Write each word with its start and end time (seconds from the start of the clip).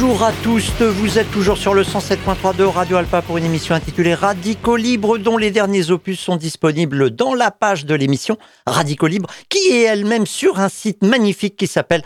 Bonjour 0.00 0.22
à 0.22 0.30
tous, 0.44 0.70
vous 0.80 1.18
êtes 1.18 1.28
toujours 1.32 1.58
sur 1.58 1.74
le 1.74 1.82
107.3 1.82 2.54
de 2.54 2.62
Radio 2.62 2.98
Alpa 2.98 3.20
pour 3.20 3.36
une 3.36 3.44
émission 3.44 3.74
intitulée 3.74 4.14
Radico 4.14 4.76
Libre 4.76 5.18
dont 5.18 5.36
les 5.36 5.50
derniers 5.50 5.90
opus 5.90 6.20
sont 6.20 6.36
disponibles 6.36 7.10
dans 7.10 7.34
la 7.34 7.50
page 7.50 7.84
de 7.84 7.96
l'émission 7.96 8.38
Radico 8.64 9.08
Libre 9.08 9.28
qui 9.48 9.58
est 9.58 9.82
elle-même 9.82 10.24
sur 10.24 10.60
un 10.60 10.68
site 10.68 11.02
magnifique 11.02 11.56
qui 11.56 11.66
s'appelle 11.66 12.04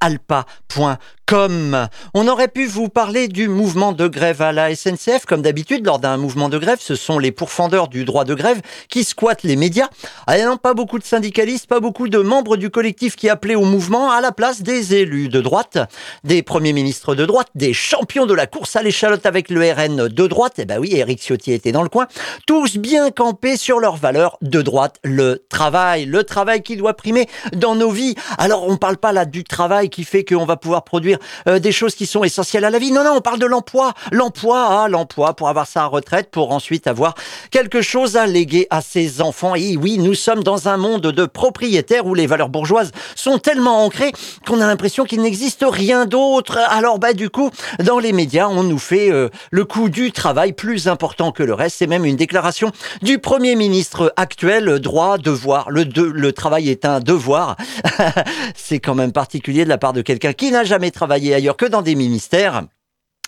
radioalpa.com. 0.00 1.88
On 2.14 2.26
aurait 2.26 2.48
pu 2.48 2.64
vous 2.66 2.88
parler 2.88 3.28
du 3.28 3.48
mouvement 3.48 3.92
de 3.92 4.08
grève 4.08 4.40
à 4.40 4.52
la 4.52 4.74
SNCF 4.74 5.26
comme 5.26 5.42
d'habitude 5.42 5.84
lors 5.84 5.98
d'un 5.98 6.16
mouvement 6.16 6.48
de 6.48 6.56
grève, 6.56 6.78
ce 6.80 6.94
sont 6.94 7.18
les 7.18 7.32
pourfendeurs 7.32 7.88
du 7.88 8.06
droit 8.06 8.24
de 8.24 8.34
grève 8.34 8.62
qui 8.88 9.04
squattent 9.04 9.42
les 9.42 9.56
médias. 9.56 9.88
Ah 10.26 10.38
non, 10.42 10.56
pas 10.56 10.72
beaucoup 10.72 10.98
de 10.98 11.04
syndicalistes, 11.04 11.66
pas 11.66 11.80
beaucoup 11.80 12.08
de 12.08 12.18
membres 12.18 12.56
du 12.56 12.70
collectif 12.70 13.14
qui 13.14 13.28
appelaient 13.28 13.56
au 13.56 13.64
mouvement 13.64 14.10
à 14.10 14.22
la 14.22 14.32
place 14.32 14.62
des 14.62 14.94
élus 14.94 15.28
de 15.28 15.42
droite, 15.42 15.76
des 16.24 16.42
premiers 16.42 16.72
ministres 16.72 17.14
de 17.14 17.26
droite, 17.26 17.48
des 17.54 17.74
champions 17.74 18.24
de 18.24 18.34
la 18.34 18.46
course 18.46 18.76
à 18.76 18.82
l'échalote 18.82 19.26
avec 19.26 19.50
le 19.50 19.60
RN 19.70 20.08
de 20.08 20.26
droite. 20.26 20.54
Eh 20.56 20.64
ben 20.64 20.78
oui, 20.78 20.94
Eric 20.94 21.20
Ciotti 21.20 21.52
était 21.52 21.72
dans 21.72 21.82
le 21.82 21.90
coin. 21.90 22.06
Tous 22.46 22.78
bien 22.78 23.10
campés 23.10 23.58
sur 23.58 23.80
leurs 23.80 23.96
valeurs 23.96 24.38
de 24.40 24.62
droite, 24.62 24.98
le 25.04 25.44
travail, 25.50 26.06
le 26.06 26.24
travail 26.24 26.62
qui 26.62 26.76
doit 26.76 26.94
primer 26.94 27.28
dans 27.52 27.74
nos 27.74 27.90
vies. 27.90 28.14
Alors 28.38 28.66
on 28.66 28.78
parle 28.78 28.96
pas 28.96 29.12
là 29.12 29.26
du 29.26 29.44
travail 29.44 29.87
qui 29.88 30.04
fait 30.04 30.24
qu'on 30.24 30.44
va 30.44 30.56
pouvoir 30.56 30.84
produire 30.84 31.18
euh, 31.48 31.58
des 31.58 31.72
choses 31.72 31.94
qui 31.94 32.06
sont 32.06 32.24
essentielles 32.24 32.64
à 32.64 32.70
la 32.70 32.78
vie. 32.78 32.92
Non, 32.92 33.04
non, 33.04 33.14
on 33.16 33.20
parle 33.20 33.38
de 33.38 33.46
l'emploi. 33.46 33.92
L'emploi, 34.12 34.66
ah, 34.84 34.88
l'emploi 34.88 35.34
pour 35.34 35.48
avoir 35.48 35.66
sa 35.66 35.86
retraite, 35.86 36.30
pour 36.30 36.52
ensuite 36.52 36.86
avoir 36.86 37.14
quelque 37.50 37.82
chose 37.82 38.16
à 38.16 38.26
léguer 38.26 38.66
à 38.70 38.80
ses 38.80 39.20
enfants. 39.20 39.54
Et 39.54 39.76
oui, 39.76 39.98
nous 39.98 40.14
sommes 40.14 40.42
dans 40.42 40.68
un 40.68 40.76
monde 40.76 41.02
de 41.02 41.26
propriétaires 41.26 42.06
où 42.06 42.14
les 42.14 42.26
valeurs 42.26 42.48
bourgeoises 42.48 42.92
sont 43.14 43.38
tellement 43.38 43.84
ancrées 43.84 44.12
qu'on 44.46 44.60
a 44.60 44.66
l'impression 44.66 45.04
qu'il 45.04 45.22
n'existe 45.22 45.64
rien 45.68 46.06
d'autre. 46.06 46.58
Alors 46.68 46.98
bah 46.98 47.12
du 47.12 47.30
coup, 47.30 47.50
dans 47.82 47.98
les 47.98 48.12
médias, 48.12 48.48
on 48.48 48.62
nous 48.62 48.78
fait 48.78 49.10
euh, 49.10 49.28
le 49.50 49.64
coup 49.64 49.88
du 49.88 50.12
travail 50.12 50.52
plus 50.52 50.88
important 50.88 51.32
que 51.32 51.42
le 51.42 51.54
reste. 51.54 51.76
C'est 51.78 51.86
même 51.86 52.04
une 52.04 52.16
déclaration 52.16 52.72
du 53.02 53.18
Premier 53.18 53.56
ministre 53.56 54.12
actuel, 54.16 54.78
droit, 54.78 55.18
devoir. 55.18 55.70
Le, 55.70 55.84
le 55.84 56.32
travail 56.32 56.68
est 56.68 56.84
un 56.84 57.00
devoir. 57.00 57.56
C'est 58.54 58.78
quand 58.78 58.94
même 58.94 59.12
particulier 59.12 59.64
de 59.64 59.68
la 59.68 59.77
part 59.78 59.92
de 59.92 60.02
quelqu'un 60.02 60.32
qui 60.32 60.50
n'a 60.50 60.64
jamais 60.64 60.90
travaillé 60.90 61.34
ailleurs 61.34 61.56
que 61.56 61.66
dans 61.66 61.82
des 61.82 61.94
ministères. 61.94 62.64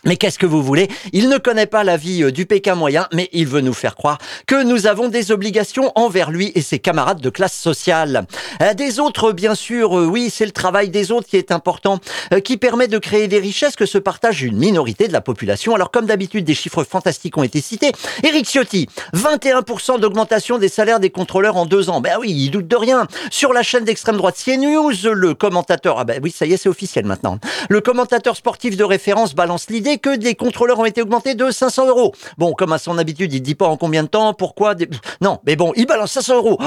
Mais 0.05 0.17
qu'est-ce 0.17 0.39
que 0.39 0.47
vous 0.47 0.63
voulez? 0.63 0.89
Il 1.13 1.29
ne 1.29 1.37
connaît 1.37 1.67
pas 1.67 1.85
la 1.85 1.99
vie 1.99 2.23
euh, 2.23 2.33
du 2.33 2.47
Pékin 2.47 2.75
moyen, 2.75 3.07
mais 3.13 3.29
il 3.33 3.47
veut 3.47 3.61
nous 3.61 3.75
faire 3.75 3.97
croire 3.97 4.17
que 4.47 4.63
nous 4.63 4.87
avons 4.87 5.09
des 5.09 5.31
obligations 5.31 5.93
envers 5.95 6.31
lui 6.31 6.53
et 6.55 6.63
ses 6.63 6.79
camarades 6.79 7.21
de 7.21 7.29
classe 7.29 7.57
sociale. 7.57 8.27
Euh, 8.63 8.73
des 8.73 8.99
autres, 8.99 9.33
bien 9.33 9.55
sûr, 9.55 9.99
euh, 9.99 10.07
oui, 10.07 10.31
c'est 10.33 10.47
le 10.47 10.53
travail 10.53 10.89
des 10.89 11.13
autres 11.13 11.29
qui 11.29 11.37
est 11.37 11.53
important, 11.53 11.99
qui 12.45 12.57
permet 12.57 12.89
de 12.89 12.97
créer 12.99 13.29
des 13.29 13.39
richesses 13.39 13.77
que 13.77 13.85
se 13.85 13.99
partage 13.99 14.43
une 14.43 14.57
minorité 14.57 15.07
de 15.07 15.13
la 15.13 15.21
population. 15.21 15.75
Alors, 15.75 15.91
comme 15.91 16.07
d'habitude, 16.07 16.45
des 16.45 16.55
chiffres 16.55 16.85
fantastiques 16.85 17.37
ont 17.37 17.43
été 17.43 17.61
cités. 17.61 17.93
Eric 18.23 18.47
Ciotti, 18.47 18.89
21% 19.15 20.01
d'augmentation 20.01 20.57
des 20.57 20.69
salaires 20.69 21.01
des 21.01 21.11
contrôleurs 21.11 21.59
en 21.59 21.67
deux 21.67 21.91
ans. 21.91 22.01
Ben 22.01 22.17
oui, 22.19 22.31
il 22.31 22.51
doute 22.51 22.69
de 22.69 22.77
rien. 22.77 23.07
Sur 23.31 23.53
la 23.53 23.63
chaîne 23.63 23.85
d'extrême 23.85 24.17
droite 24.17 24.41
CNews, 24.43 24.93
le 25.13 25.35
commentateur, 25.35 25.99
ah 25.99 26.05
ben 26.05 26.21
oui, 26.23 26.31
ça 26.31 26.47
y 26.47 26.55
est, 26.55 26.57
c'est 26.57 26.69
officiel 26.71 27.05
maintenant. 27.05 27.39
Le 27.69 27.81
commentateur 27.81 28.37
sportif 28.37 28.77
de 28.79 28.85
référence 28.85 29.35
balance 29.35 29.69
l'idée 29.69 29.90
que 29.99 30.17
des 30.17 30.35
contrôleurs 30.35 30.79
ont 30.79 30.85
été 30.85 31.03
augmentés 31.03 31.35
de 31.35 31.51
500 31.51 31.89
euros. 31.89 32.15
Bon, 32.39 32.53
comme 32.53 32.73
à 32.73 32.79
son 32.79 32.99
habitude, 32.99 33.33
il 33.33 33.41
dit 33.41 33.55
pas 33.55 33.67
en 33.67 33.77
combien 33.77 34.03
de 34.03 34.09
temps, 34.09 34.35
pourquoi. 34.35 34.75
Non, 35.21 35.41
mais 35.47 35.57
bon, 35.57 35.73
il 35.77 35.87
balance 35.87 36.13
500 36.13 36.37
euros. 36.37 36.59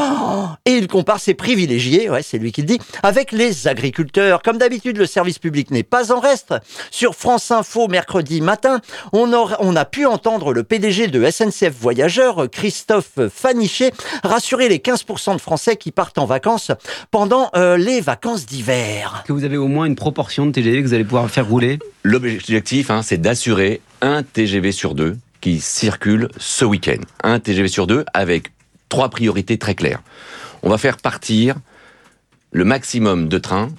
et 0.66 0.72
il 0.72 0.88
compare 0.88 1.20
ses 1.20 1.34
privilégiés, 1.34 2.10
ouais, 2.10 2.24
c'est 2.24 2.38
lui 2.38 2.52
qui 2.52 2.62
le 2.62 2.68
dit, 2.68 2.80
avec 3.02 3.32
les 3.32 3.68
agriculteurs. 3.68 4.42
Comme 4.42 4.58
d'habitude, 4.58 4.98
le 4.98 5.06
service 5.06 5.40
public 5.40 5.72
n'est 5.72 5.84
pas 5.84 6.12
en 6.12 6.20
reste. 6.20 6.54
Sur 6.92 7.16
France 7.16 7.52
Info, 7.52 7.88
mercredi 7.88 8.42
matin, 8.42 8.82
on, 9.12 9.32
on 9.34 9.76
a 9.76 9.86
pu 9.86 10.06
entendre 10.06 10.54
le 10.54 10.64
PDG 10.64 11.08
de 11.08 11.30
SNCF 11.30 11.74
Voyageurs, 11.80 12.50
Christophe 12.52 13.20
Fanichet, 13.34 13.92
rassurer 14.24 14.70
les 14.70 14.80
15% 14.80 15.36
de 15.36 15.42
Français 15.42 15.76
qui 15.78 15.92
partent 15.92 16.18
en 16.18 16.26
vacances 16.26 16.72
pendant 17.12 17.50
euh, 17.56 17.78
les 17.78 18.02
vacances 18.02 18.46
d'hiver. 18.46 19.24
Que 19.28 19.34
vous 19.34 19.44
avez 19.44 19.58
au 19.58 19.68
moins 19.68 19.86
une 19.86 19.96
proportion 19.96 20.46
de 20.46 20.52
TGV 20.52 20.82
que 20.82 20.88
vous 20.88 20.94
allez 20.94 21.04
pouvoir 21.04 21.30
faire 21.30 21.48
rouler? 21.48 21.80
L'objectif, 22.04 22.90
hein, 22.90 23.02
c'est 23.02 23.13
d'assurer 23.18 23.82
un 24.02 24.24
TGV 24.24 24.72
sur 24.72 24.96
deux 24.96 25.18
qui 25.42 25.60
circule 25.60 26.30
ce 26.38 26.66
week-end. 26.66 27.02
Un 27.24 27.40
TGV 27.40 27.68
sur 27.68 27.88
deux 27.88 28.06
avec 28.14 28.52
trois 28.90 29.10
priorités 29.10 29.58
très 29.58 29.76
claires. 29.76 30.02
On 30.62 30.70
va 30.70 30.78
faire 30.78 30.98
partir 30.98 31.56
le 32.52 32.64
maximum 32.64 33.28
de 33.28 33.38
trains 33.38 33.70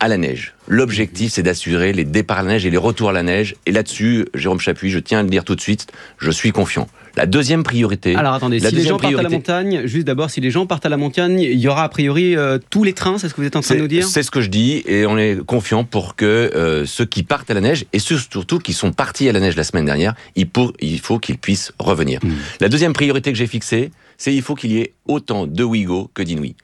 à 0.00 0.08
la 0.08 0.16
neige. 0.16 0.54
L'objectif, 0.66 1.32
c'est 1.32 1.42
d'assurer 1.42 1.92
les 1.92 2.04
départs 2.04 2.38
à 2.38 2.42
la 2.42 2.52
neige 2.52 2.66
et 2.66 2.70
les 2.70 2.76
retours 2.76 3.10
à 3.10 3.12
la 3.12 3.22
neige. 3.22 3.56
Et 3.66 3.72
là-dessus, 3.72 4.28
Jérôme 4.34 4.60
Chapuis, 4.60 4.90
je 4.90 4.98
tiens 4.98 5.18
à 5.18 5.22
le 5.22 5.28
dire 5.28 5.44
tout 5.44 5.56
de 5.56 5.60
suite, 5.60 5.92
je 6.18 6.30
suis 6.30 6.52
confiant. 6.52 6.88
La 7.18 7.26
deuxième 7.26 7.64
priorité. 7.64 8.14
Alors 8.14 8.34
attendez, 8.34 8.60
si 8.60 8.72
les 8.74 8.84
gens 8.84 8.96
partent 8.96 9.18
à 9.18 9.22
la 9.22 9.28
montagne, 9.28 9.86
juste 9.86 10.06
d'abord, 10.06 10.30
si 10.30 10.40
les 10.40 10.52
gens 10.52 10.66
partent 10.66 10.86
à 10.86 10.88
la 10.88 10.96
montagne, 10.96 11.40
il 11.40 11.58
y 11.58 11.66
aura 11.66 11.82
a 11.82 11.88
priori 11.88 12.36
euh, 12.36 12.58
tous 12.70 12.84
les 12.84 12.92
trains, 12.92 13.18
c'est 13.18 13.28
ce 13.28 13.34
que 13.34 13.40
vous 13.40 13.46
êtes 13.46 13.56
en 13.56 13.60
train 13.60 13.74
de 13.74 13.80
nous 13.80 13.88
dire 13.88 14.06
C'est 14.06 14.22
ce 14.22 14.30
que 14.30 14.40
je 14.40 14.48
dis 14.48 14.84
et 14.86 15.04
on 15.04 15.18
est 15.18 15.44
confiant 15.44 15.82
pour 15.82 16.14
que 16.14 16.24
euh, 16.24 16.86
ceux 16.86 17.04
qui 17.04 17.24
partent 17.24 17.50
à 17.50 17.54
la 17.54 17.60
neige 17.60 17.86
et 17.92 17.98
ceux 17.98 18.18
surtout 18.18 18.60
qui 18.60 18.72
sont 18.72 18.92
partis 18.92 19.28
à 19.28 19.32
la 19.32 19.40
neige 19.40 19.56
la 19.56 19.64
semaine 19.64 19.84
dernière, 19.84 20.14
il, 20.36 20.48
faut 21.00 21.18
qu'ils 21.18 21.38
puissent 21.38 21.72
revenir. 21.80 22.20
Hmm. 22.22 22.30
La 22.60 22.68
deuxième 22.68 22.92
priorité 22.92 23.32
que 23.32 23.38
j'ai 23.38 23.48
fixée, 23.48 23.90
c'est 24.16 24.32
il 24.32 24.42
faut 24.42 24.54
qu'il 24.54 24.70
y 24.70 24.78
ait 24.78 24.92
autant 25.06 25.46
de 25.46 25.64
Ouigo 25.64 26.10
que 26.14 26.22
d'Inouï. 26.22 26.54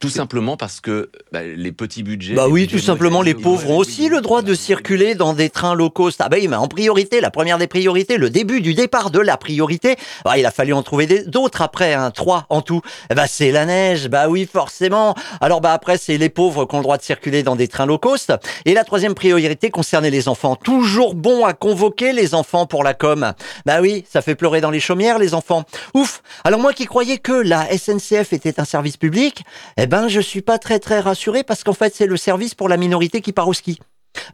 Tout 0.00 0.10
simplement 0.10 0.56
parce 0.56 0.80
que 0.80 1.10
bah, 1.32 1.42
les 1.42 1.72
petits 1.72 2.02
budgets. 2.02 2.34
Bah 2.34 2.48
oui, 2.48 2.66
tout 2.66 2.78
simplement, 2.78 3.22
les 3.22 3.34
pauvres 3.34 3.70
ont 3.70 3.78
aussi 3.78 4.08
le 4.08 4.20
droit 4.20 4.42
de 4.42 4.52
circuler 4.52 5.14
dans 5.14 5.32
des 5.32 5.48
trains 5.48 5.74
low 5.74 5.88
cost. 5.88 6.20
Ah 6.20 6.28
bah 6.28 6.36
oui, 6.38 6.46
mais 6.46 6.56
en 6.56 6.68
priorité, 6.68 7.22
la 7.22 7.30
première 7.30 7.56
des 7.56 7.68
priorités, 7.68 8.18
le 8.18 8.28
début 8.28 8.60
du 8.60 8.74
départ 8.74 9.10
de 9.10 9.18
la 9.18 9.38
priorité, 9.38 9.96
bah, 10.24 10.36
il 10.36 10.44
a 10.44 10.50
fallu 10.50 10.74
en 10.74 10.82
trouver 10.82 11.24
d'autres 11.24 11.62
après, 11.62 11.94
un 11.94 12.06
hein, 12.06 12.10
trois 12.10 12.44
en 12.50 12.60
tout. 12.60 12.82
Eh 13.10 13.14
bah 13.14 13.26
c'est 13.26 13.50
la 13.50 13.64
neige, 13.64 14.08
bah 14.08 14.28
oui, 14.28 14.46
forcément. 14.50 15.14
Alors 15.40 15.60
bah 15.60 15.72
après, 15.72 15.96
c'est 15.96 16.18
les 16.18 16.28
pauvres 16.28 16.66
qui 16.66 16.74
ont 16.74 16.78
le 16.78 16.84
droit 16.84 16.98
de 16.98 17.02
circuler 17.02 17.42
dans 17.42 17.56
des 17.56 17.68
trains 17.68 17.86
low 17.86 17.98
cost. 17.98 18.32
Et 18.66 18.74
la 18.74 18.84
troisième 18.84 19.14
priorité 19.14 19.70
concernait 19.70 20.10
les 20.10 20.28
enfants. 20.28 20.56
Toujours 20.56 21.14
bon 21.14 21.46
à 21.46 21.54
convoquer 21.54 22.12
les 22.12 22.34
enfants 22.34 22.66
pour 22.66 22.84
la 22.84 22.92
com. 22.92 23.32
Bah 23.64 23.80
oui, 23.80 24.04
ça 24.10 24.20
fait 24.20 24.34
pleurer 24.34 24.60
dans 24.60 24.70
les 24.70 24.80
chaumières, 24.80 25.18
les 25.18 25.32
enfants. 25.32 25.64
Ouf. 25.94 26.22
Alors 26.44 26.60
moi 26.60 26.72
qui 26.72 26.84
croyais 26.84 27.18
que 27.18 27.32
la 27.32 27.66
SNCF 27.76 28.32
était 28.32 28.60
un 28.60 28.64
service 28.64 28.98
public, 28.98 29.44
eh 29.78 29.83
ben 29.86 30.04
ben 30.04 30.08
je 30.08 30.20
suis 30.20 30.42
pas 30.42 30.58
très 30.58 30.78
très 30.78 31.00
rassuré 31.00 31.44
parce 31.44 31.62
qu'en 31.62 31.72
fait 31.72 31.94
c'est 31.94 32.06
le 32.06 32.16
service 32.16 32.54
pour 32.54 32.68
la 32.68 32.76
minorité 32.76 33.20
qui 33.20 33.32
part 33.32 33.48
au 33.48 33.52
ski. 33.52 33.78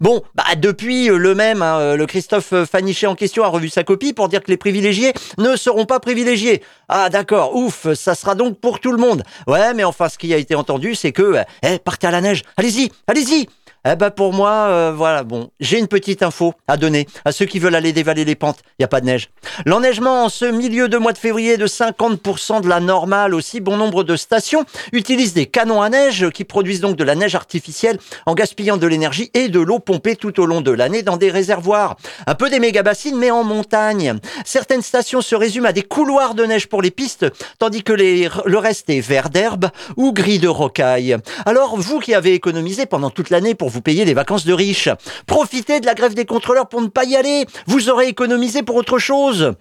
Bon, 0.00 0.22
bah 0.34 0.44
depuis 0.56 1.10
euh, 1.10 1.16
le 1.16 1.34
même, 1.34 1.62
hein, 1.62 1.78
euh, 1.78 1.96
le 1.96 2.06
Christophe 2.06 2.52
euh, 2.52 2.66
Fanichet 2.66 3.06
en 3.06 3.14
question 3.14 3.44
a 3.44 3.48
revu 3.48 3.68
sa 3.68 3.82
copie 3.82 4.12
pour 4.12 4.28
dire 4.28 4.42
que 4.42 4.50
les 4.50 4.56
privilégiés 4.56 5.12
ne 5.38 5.56
seront 5.56 5.86
pas 5.86 6.00
privilégiés. 6.00 6.62
Ah 6.88 7.08
d'accord, 7.08 7.56
ouf, 7.56 7.92
ça 7.94 8.14
sera 8.14 8.34
donc 8.34 8.58
pour 8.60 8.80
tout 8.80 8.92
le 8.92 8.98
monde. 8.98 9.22
Ouais, 9.46 9.74
mais 9.74 9.84
enfin 9.84 10.08
ce 10.08 10.18
qui 10.18 10.32
a 10.34 10.36
été 10.36 10.54
entendu, 10.54 10.94
c'est 10.94 11.12
que, 11.12 11.36
eh, 11.62 11.78
partez 11.78 12.06
à 12.06 12.10
la 12.10 12.20
neige, 12.20 12.42
allez-y, 12.56 12.90
allez-y, 13.06 13.48
eh 13.88 13.96
ben 13.96 14.10
pour 14.10 14.34
moi, 14.34 14.50
euh, 14.50 14.92
voilà, 14.94 15.22
bon, 15.22 15.50
j'ai 15.58 15.78
une 15.78 15.88
petite 15.88 16.22
info 16.22 16.52
à 16.68 16.76
donner 16.76 17.06
à 17.24 17.32
ceux 17.32 17.46
qui 17.46 17.58
veulent 17.58 17.74
aller 17.74 17.94
dévaler 17.94 18.26
les 18.26 18.34
pentes. 18.34 18.58
Il 18.72 18.82
n'y 18.82 18.84
a 18.84 18.88
pas 18.88 19.00
de 19.00 19.06
neige. 19.06 19.30
L'enneigement 19.64 20.24
en 20.24 20.28
ce 20.28 20.44
milieu 20.44 20.88
de 20.88 20.98
mois 20.98 21.12
de 21.12 21.18
février 21.18 21.56
de 21.56 21.66
50% 21.66 22.60
de 22.60 22.68
la 22.68 22.80
normale. 22.80 23.34
Aussi, 23.34 23.60
bon 23.60 23.78
nombre 23.78 24.04
de 24.04 24.16
stations 24.16 24.66
utilisent 24.92 25.32
des 25.32 25.46
canons 25.46 25.80
à 25.80 25.88
neige 25.88 26.28
qui 26.30 26.44
produisent 26.44 26.82
donc 26.82 26.96
de 26.96 27.04
la 27.04 27.14
neige 27.14 27.34
artificielle 27.34 27.98
en 28.26 28.34
gaspillant 28.34 28.76
de 28.76 28.86
l'énergie 28.86 29.30
et 29.32 29.48
de 29.48 29.60
l'eau 29.60 29.78
pompée 29.78 30.16
tout 30.16 30.38
au 30.40 30.46
long 30.46 30.60
de 30.60 30.72
l'année 30.72 31.02
dans 31.02 31.16
des 31.16 31.30
réservoirs. 31.30 31.96
Un 32.26 32.34
peu 32.34 32.50
des 32.50 32.60
méga 32.60 32.82
bassines, 32.82 33.16
mais 33.16 33.30
en 33.30 33.44
montagne. 33.44 34.18
Certaines 34.44 34.82
stations 34.82 35.22
se 35.22 35.34
résument 35.34 35.68
à 35.68 35.72
des 35.72 35.82
couloirs 35.82 36.34
de 36.34 36.44
neige 36.44 36.68
pour 36.68 36.82
les 36.82 36.90
pistes, 36.90 37.24
tandis 37.58 37.82
que 37.82 37.94
le 37.94 38.58
reste 38.58 38.90
est 38.90 39.00
vert 39.00 39.30
d'herbe 39.30 39.70
ou 39.96 40.12
gris 40.12 40.38
de 40.38 40.48
rocaille. 40.48 41.16
Alors, 41.46 41.78
vous 41.78 41.98
qui 41.98 42.12
avez 42.12 42.34
économisé 42.34 42.84
pendant 42.84 43.08
toute 43.08 43.30
l'année 43.30 43.54
pour 43.54 43.69
vous 43.70 43.80
payer 43.80 44.04
des 44.04 44.14
vacances 44.14 44.44
de 44.44 44.52
riches. 44.52 44.88
Profitez 45.26 45.80
de 45.80 45.86
la 45.86 45.94
grève 45.94 46.14
des 46.14 46.26
contrôleurs 46.26 46.68
pour 46.68 46.82
ne 46.82 46.88
pas 46.88 47.04
y 47.04 47.16
aller. 47.16 47.46
Vous 47.66 47.88
aurez 47.88 48.08
économisé 48.08 48.62
pour 48.62 48.76
autre 48.76 48.98
chose. 48.98 49.54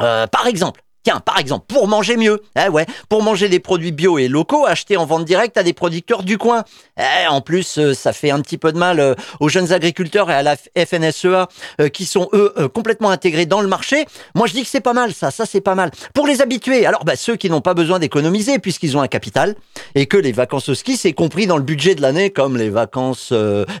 Euh, 0.00 0.26
par 0.26 0.46
exemple, 0.46 0.83
Tiens, 1.04 1.20
par 1.20 1.38
exemple, 1.38 1.66
pour 1.68 1.86
manger 1.86 2.16
mieux, 2.16 2.40
eh 2.58 2.70
ouais, 2.70 2.86
pour 3.10 3.22
manger 3.22 3.50
des 3.50 3.60
produits 3.60 3.92
bio 3.92 4.16
et 4.16 4.26
locaux 4.26 4.64
achetés 4.64 4.96
en 4.96 5.04
vente 5.04 5.26
directe 5.26 5.58
à 5.58 5.62
des 5.62 5.74
producteurs 5.74 6.22
du 6.22 6.38
coin. 6.38 6.64
Eh, 6.98 7.26
en 7.28 7.42
plus, 7.42 7.76
euh, 7.76 7.92
ça 7.92 8.14
fait 8.14 8.30
un 8.30 8.40
petit 8.40 8.56
peu 8.56 8.72
de 8.72 8.78
mal 8.78 9.00
euh, 9.00 9.14
aux 9.38 9.50
jeunes 9.50 9.70
agriculteurs 9.72 10.30
et 10.30 10.34
à 10.34 10.42
la 10.42 10.56
FNSEA 10.56 11.48
euh, 11.82 11.88
qui 11.90 12.06
sont 12.06 12.30
eux 12.32 12.54
complètement 12.72 13.10
intégrés 13.10 13.44
dans 13.44 13.60
le 13.60 13.68
marché. 13.68 14.06
Moi, 14.34 14.46
je 14.46 14.54
dis 14.54 14.62
que 14.62 14.68
c'est 14.68 14.80
pas 14.80 14.94
mal, 14.94 15.12
ça, 15.12 15.30
ça 15.30 15.44
c'est 15.44 15.60
pas 15.60 15.74
mal. 15.74 15.90
Pour 16.14 16.26
les 16.26 16.40
habitués, 16.40 16.86
alors 16.86 17.04
bah, 17.04 17.16
ceux 17.16 17.36
qui 17.36 17.50
n'ont 17.50 17.60
pas 17.60 17.74
besoin 17.74 17.98
d'économiser 17.98 18.58
puisqu'ils 18.58 18.96
ont 18.96 19.02
un 19.02 19.08
capital 19.08 19.56
et 19.94 20.06
que 20.06 20.16
les 20.16 20.32
vacances 20.32 20.70
au 20.70 20.74
ski 20.74 20.96
c'est 20.96 21.12
compris 21.12 21.46
dans 21.46 21.58
le 21.58 21.62
budget 21.62 21.94
de 21.94 22.00
l'année, 22.00 22.30
comme 22.30 22.56
les 22.56 22.70
vacances 22.70 23.32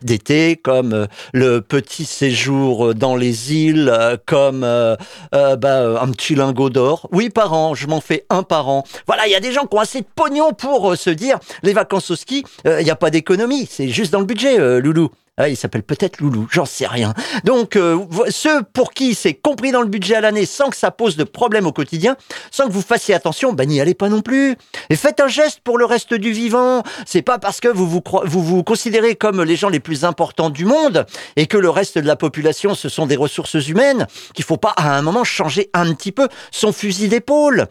d'été, 0.02 0.56
comme 0.56 1.06
le 1.32 1.60
petit 1.62 2.04
séjour 2.04 2.94
dans 2.94 3.16
les 3.16 3.54
îles, 3.54 4.18
comme 4.26 4.60
bah, 4.60 4.98
un 5.32 6.10
petit 6.10 6.34
lingot 6.34 6.68
d'or 6.68 7.08
oui, 7.14 7.30
par 7.30 7.52
an, 7.52 7.74
je 7.74 7.86
m'en 7.86 8.00
fais 8.00 8.26
un 8.28 8.42
par 8.42 8.68
an. 8.68 8.84
Voilà, 9.06 9.26
il 9.26 9.30
y 9.30 9.36
a 9.36 9.40
des 9.40 9.52
gens 9.52 9.66
qui 9.66 9.76
ont 9.76 9.80
assez 9.80 10.00
de 10.00 10.06
pognon 10.14 10.52
pour 10.52 10.92
euh, 10.92 10.96
se 10.96 11.10
dire 11.10 11.38
les 11.62 11.72
vacances 11.72 12.10
au 12.10 12.16
ski, 12.16 12.44
il 12.64 12.70
euh, 12.70 12.82
n'y 12.82 12.90
a 12.90 12.96
pas 12.96 13.10
d'économie, 13.10 13.66
c'est 13.70 13.88
juste 13.88 14.12
dans 14.12 14.20
le 14.20 14.26
budget, 14.26 14.58
euh, 14.58 14.80
Loulou. 14.80 15.10
Ah, 15.36 15.48
il 15.48 15.56
s'appelle 15.56 15.82
peut-être 15.82 16.20
Loulou, 16.20 16.46
j'en 16.48 16.64
sais 16.64 16.86
rien. 16.86 17.12
Donc, 17.42 17.74
euh, 17.74 17.98
ceux 18.28 18.62
pour 18.62 18.92
qui 18.92 19.16
c'est 19.16 19.34
compris 19.34 19.72
dans 19.72 19.82
le 19.82 19.88
budget 19.88 20.14
à 20.14 20.20
l'année 20.20 20.46
sans 20.46 20.70
que 20.70 20.76
ça 20.76 20.92
pose 20.92 21.16
de 21.16 21.24
problème 21.24 21.66
au 21.66 21.72
quotidien, 21.72 22.16
sans 22.52 22.68
que 22.68 22.72
vous 22.72 22.82
fassiez 22.82 23.16
attention, 23.16 23.52
ben 23.52 23.68
n'y 23.68 23.80
allez 23.80 23.94
pas 23.94 24.08
non 24.08 24.20
plus. 24.20 24.56
Et 24.90 24.96
faites 24.96 25.18
un 25.18 25.26
geste 25.26 25.58
pour 25.64 25.76
le 25.76 25.86
reste 25.86 26.14
du 26.14 26.30
vivant. 26.30 26.84
C'est 27.04 27.22
pas 27.22 27.40
parce 27.40 27.58
que 27.58 27.66
vous 27.66 27.88
vous, 27.88 28.00
vous 28.24 28.44
vous 28.44 28.62
considérez 28.62 29.16
comme 29.16 29.42
les 29.42 29.56
gens 29.56 29.70
les 29.70 29.80
plus 29.80 30.04
importants 30.04 30.50
du 30.50 30.64
monde 30.66 31.04
et 31.34 31.48
que 31.48 31.58
le 31.58 31.68
reste 31.68 31.98
de 31.98 32.06
la 32.06 32.14
population 32.14 32.76
ce 32.76 32.88
sont 32.88 33.06
des 33.06 33.16
ressources 33.16 33.66
humaines 33.66 34.06
qu'il 34.34 34.44
faut 34.44 34.56
pas 34.56 34.72
à 34.76 34.96
un 34.96 35.02
moment 35.02 35.24
changer 35.24 35.68
un 35.74 35.92
petit 35.94 36.12
peu 36.12 36.28
son 36.52 36.72
fusil 36.72 37.08
d'épaule. 37.08 37.66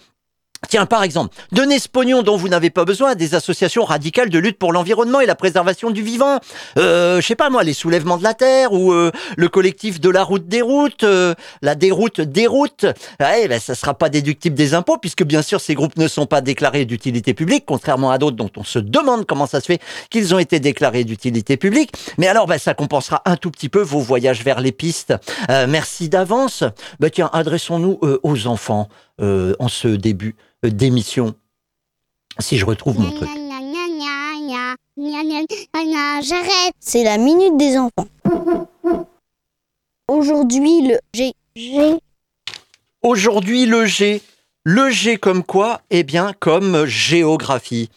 Tiens, 0.69 0.85
par 0.85 1.03
exemple, 1.03 1.35
donnez 1.51 1.79
ce 1.79 1.89
pognon 1.89 2.23
dont 2.23 2.37
vous 2.37 2.49
n'avez 2.49 2.69
pas 2.69 2.85
besoin 2.85 3.11
à 3.11 3.15
des 3.15 3.35
associations 3.35 3.83
radicales 3.83 4.29
de 4.29 4.39
lutte 4.39 4.57
pour 4.57 4.71
l'environnement 4.71 5.19
et 5.19 5.25
la 5.25 5.35
préservation 5.35 5.91
du 5.91 6.01
vivant. 6.01 6.39
Euh, 6.77 7.21
je 7.21 7.27
sais 7.27 7.35
pas 7.35 7.49
moi, 7.49 7.63
les 7.63 7.73
soulèvements 7.73 8.17
de 8.17 8.23
la 8.23 8.33
terre 8.33 8.73
ou 8.73 8.91
euh, 8.91 9.11
le 9.37 9.49
collectif 9.49 9.99
de 9.99 10.09
la 10.09 10.23
route 10.23 10.47
des 10.47 10.61
routes, 10.61 11.03
euh, 11.03 11.33
la 11.61 11.75
déroute 11.75 12.21
des 12.21 12.47
routes. 12.47 12.85
Ouais, 13.19 13.47
ben, 13.47 13.59
ça 13.59 13.75
sera 13.75 13.93
pas 13.93 14.09
déductible 14.09 14.55
des 14.55 14.73
impôts 14.73 14.97
puisque 14.97 15.23
bien 15.23 15.41
sûr 15.41 15.59
ces 15.59 15.75
groupes 15.75 15.97
ne 15.97 16.07
sont 16.07 16.25
pas 16.25 16.41
déclarés 16.41 16.85
d'utilité 16.85 17.33
publique, 17.33 17.65
contrairement 17.65 18.11
à 18.11 18.17
d'autres 18.17 18.37
dont 18.37 18.51
on 18.57 18.63
se 18.63 18.79
demande 18.79 19.25
comment 19.25 19.47
ça 19.47 19.59
se 19.59 19.65
fait 19.65 19.79
qu'ils 20.09 20.33
ont 20.33 20.39
été 20.39 20.59
déclarés 20.59 21.03
d'utilité 21.03 21.57
publique. 21.57 21.91
Mais 22.17 22.27
alors, 22.27 22.47
ben, 22.47 22.57
ça 22.57 22.73
compensera 22.73 23.21
un 23.25 23.35
tout 23.35 23.51
petit 23.51 23.69
peu 23.69 23.81
vos 23.81 23.99
voyages 23.99 24.43
vers 24.43 24.59
les 24.59 24.71
pistes. 24.71 25.13
Euh, 25.49 25.67
merci 25.67 26.09
d'avance. 26.09 26.63
Ben, 26.99 27.09
tiens, 27.09 27.29
adressons-nous 27.33 27.99
euh, 28.03 28.19
aux 28.23 28.47
enfants 28.47 28.87
en 29.19 29.67
ce 29.67 29.87
début 29.87 30.35
d'émission. 30.63 31.35
Si 32.39 32.57
je 32.57 32.65
retrouve 32.65 32.99
mon 32.99 33.11
truc. 33.11 33.29
J'arrête. 34.95 36.73
C'est 36.79 37.03
la 37.03 37.17
minute 37.17 37.57
des 37.57 37.77
enfants. 37.77 38.07
Aujourd'hui, 40.07 40.87
le 40.87 40.99
G. 41.13 41.33
G. 41.55 41.99
Aujourd'hui, 43.01 43.65
le 43.65 43.85
G. 43.85 44.21
Le 44.63 44.89
G 44.89 45.17
comme 45.17 45.43
quoi? 45.43 45.81
Eh 45.89 46.03
bien, 46.03 46.33
comme 46.39 46.85
géographie. 46.85 47.89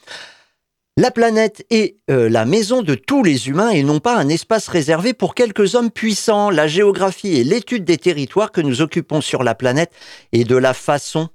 La 0.98 1.10
planète 1.10 1.66
est 1.68 1.98
euh, 2.10 2.30
la 2.30 2.46
maison 2.46 2.80
de 2.80 2.94
tous 2.94 3.22
les 3.22 3.48
humains 3.48 3.68
et 3.68 3.82
non 3.82 4.00
pas 4.00 4.16
un 4.16 4.30
espace 4.30 4.66
réservé 4.66 5.12
pour 5.12 5.34
quelques 5.34 5.74
hommes 5.74 5.90
puissants. 5.90 6.48
La 6.48 6.66
géographie 6.66 7.38
est 7.38 7.44
l'étude 7.44 7.84
des 7.84 7.98
territoires 7.98 8.50
que 8.50 8.62
nous 8.62 8.80
occupons 8.80 9.20
sur 9.20 9.42
la 9.42 9.54
planète 9.54 9.92
et 10.32 10.44
de 10.44 10.56
la 10.56 10.72
façon 10.72 11.28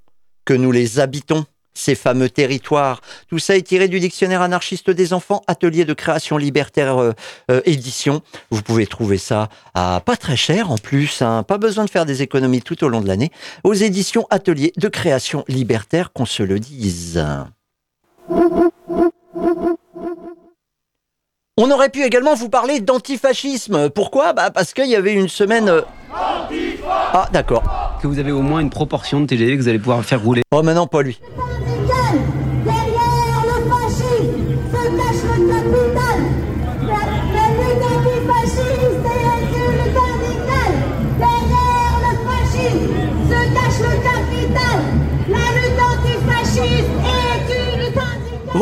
que 0.46 0.56
nous 0.56 0.72
les 0.72 1.00
habitons, 1.00 1.46
ces 1.76 1.94
fameux 1.94 2.28
territoires. 2.28 3.02
Tout 3.28 3.38
ça 3.38 3.56
est 3.56 3.62
tiré 3.62 3.88
du 3.88 4.00
dictionnaire 4.00 4.42
anarchiste 4.42 4.90
des 4.90 5.14
enfants, 5.14 5.44
atelier 5.46 5.86
de 5.86 5.94
création 5.94 6.38
libertaire 6.38 6.98
euh, 6.98 7.12
euh, 7.52 7.62
édition. 7.66 8.24
Vous 8.50 8.64
pouvez 8.64 8.88
trouver 8.88 9.20
ça 9.20 9.48
à 9.76 10.02
pas 10.04 10.18
très 10.18 10.38
cher 10.38 10.72
en 10.72 10.80
plus, 10.80 11.22
hein. 11.22 11.44
pas 11.44 11.60
besoin 11.60 11.86
de 11.86 11.92
faire 11.92 12.08
des 12.08 12.24
économies 12.24 12.64
tout 12.64 12.84
au 12.84 12.90
long 12.90 13.02
de 13.02 13.08
l'année, 13.08 13.30
aux 13.64 13.76
éditions 13.76 14.26
atelier 14.32 14.74
de 14.78 14.88
création 14.88 15.46
libertaire, 15.48 16.14
qu'on 16.14 16.26
se 16.26 16.42
le 16.42 16.60
dise. 16.60 17.24
On 21.64 21.70
aurait 21.70 21.90
pu 21.90 22.02
également 22.02 22.34
vous 22.34 22.50
parler 22.50 22.80
d'antifascisme. 22.80 23.92
Pourquoi? 23.92 24.34
Bah 24.34 24.50
Parce 24.50 24.74
qu'il 24.74 24.88
y 24.88 24.96
avait 24.96 25.14
une 25.14 25.28
semaine... 25.28 25.70
Euh, 25.70 25.82
ah, 27.14 27.30
d'accord. 27.32 27.62
Que 28.02 28.08
vous 28.08 28.18
avez 28.18 28.32
au 28.32 28.42
moins 28.42 28.62
une 28.62 28.72
proportion 28.72 29.22
de 29.22 29.28
TGV 29.28 29.58
que 29.58 29.62
vous 29.62 29.68
allez 29.68 29.78
pouvoir 29.78 30.04
faire 30.04 30.24
rouler. 30.24 30.42
Oh, 30.52 30.64
maintenant, 30.64 30.88
pas 30.88 31.04
lui. 31.04 31.20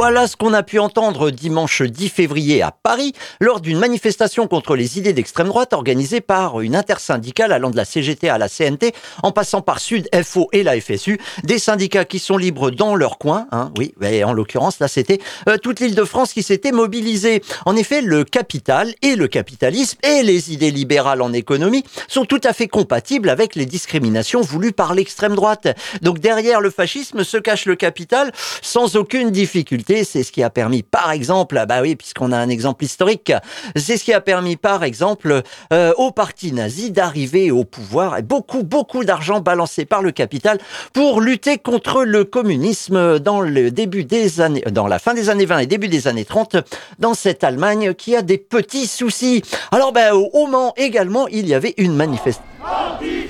Voilà 0.02 0.28
ce 0.28 0.38
qu'on 0.38 0.54
a 0.54 0.64
pu 0.64 0.80
entendre 0.80 1.30
dimanche 1.30 1.82
10 1.82 2.08
février 2.08 2.62
à 2.62 2.72
Paris 2.72 3.12
lors 3.42 3.60
d'une 3.60 3.78
manifestation 3.78 4.48
contre 4.48 4.78
les 4.78 4.98
idées 4.98 5.12
d'extrême 5.12 5.50
droite 5.50 5.74
organisée 5.74 6.22
par 6.22 6.62
une 6.62 6.78
intersyndicale 6.78 7.52
allant 7.52 7.70
de 7.70 7.76
la 7.76 7.84
CGT 7.84 8.30
à 8.30 8.38
la 8.38 8.48
CNT 8.48 8.94
en 9.24 9.34
passant 9.34 9.62
par 9.62 9.82
Sud 9.82 10.08
FO 10.24 10.48
et 10.54 10.64
la 10.64 10.80
FSU, 10.80 11.20
des 11.44 11.60
syndicats 11.60 12.06
qui 12.06 12.20
sont 12.20 12.38
libres 12.38 12.72
dans 12.72 12.96
leur 12.96 13.18
coin. 13.18 13.48
Hein, 13.52 13.74
oui, 13.78 13.94
en 14.24 14.32
l'occurrence 14.32 14.80
là 14.80 14.88
c'était 14.88 15.20
euh, 15.50 15.58
toute 15.58 15.82
l'île 15.82 15.96
de 15.96 16.06
France 16.06 16.32
qui 16.32 16.44
s'était 16.44 16.72
mobilisée. 16.72 17.44
En 17.66 17.76
effet, 17.76 18.00
le 18.00 18.24
capital 18.24 18.94
et 19.02 19.18
le 19.18 19.28
capitalisme 19.28 19.98
et 20.04 20.24
les 20.24 20.54
idées 20.54 20.72
libérales 20.72 21.22
en 21.22 21.34
économie 21.34 21.84
sont 22.08 22.24
tout 22.24 22.40
à 22.46 22.54
fait 22.54 22.70
compatibles 22.70 23.30
avec 23.30 23.54
les 23.56 23.66
discriminations 23.66 24.40
voulues 24.40 24.72
par 24.72 24.94
l'extrême 24.94 25.36
droite. 25.36 25.68
Donc 26.02 26.20
derrière 26.20 26.62
le 26.62 26.70
fascisme 26.70 27.26
se 27.26 27.36
cache 27.36 27.66
le 27.66 27.76
capital 27.76 28.32
sans 28.62 28.96
aucune 28.96 29.32
difficulté. 29.32 29.89
C'est 29.90 30.24
ce 30.24 30.32
qui 30.32 30.44
a 30.44 30.52
permis, 30.52 30.84
par 30.84 31.12
exemple, 31.12 31.64
bah 31.68 31.82
oui, 31.82 31.96
puisqu'on 31.96 32.32
a 32.32 32.38
un 32.38 32.50
exemple 32.50 32.84
historique, 32.84 33.34
c'est 33.76 33.98
ce 33.98 34.04
qui 34.04 34.14
a 34.14 34.22
permis, 34.22 34.56
par 34.56 34.84
exemple, 34.84 35.42
euh, 35.74 35.94
au 35.98 36.12
parti 36.12 36.52
nazi 36.52 36.92
d'arriver 36.92 37.50
au 37.50 37.64
pouvoir 37.64 38.18
et 38.18 38.22
beaucoup, 38.22 38.64
beaucoup 38.64 39.04
d'argent 39.04 39.40
balancé 39.42 39.86
par 39.86 40.04
le 40.04 40.12
capital 40.12 40.60
pour 40.94 41.22
lutter 41.22 41.58
contre 41.58 42.04
le 42.04 42.24
communisme 42.24 43.18
dans 43.18 43.42
le 43.42 43.72
début 43.72 44.04
des 44.04 44.42
années, 44.42 44.64
dans 44.72 44.88
la 44.88 45.00
fin 45.00 45.16
des 45.16 45.30
années 45.30 45.46
20 45.46 45.60
et 45.60 45.66
début 45.66 45.88
des 45.88 46.08
années 46.08 46.26
30, 46.26 46.58
dans 47.00 47.16
cette 47.16 47.44
Allemagne 47.44 47.96
qui 47.96 48.16
a 48.16 48.22
des 48.22 48.38
petits 48.38 48.86
soucis. 48.86 49.42
Alors, 49.72 49.92
ben, 49.92 50.14
au 50.14 50.48
Mans 50.48 50.74
également, 50.78 51.28
il 51.28 51.48
y 51.48 51.56
avait 51.56 51.74
une 51.78 51.96
manifestation. 51.96 52.44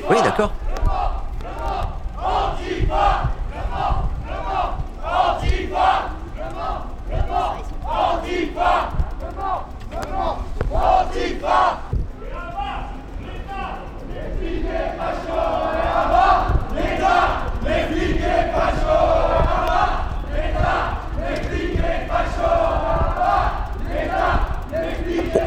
Oui, 0.09 0.17
d'accord. 0.23 0.51
十 11.49 11.88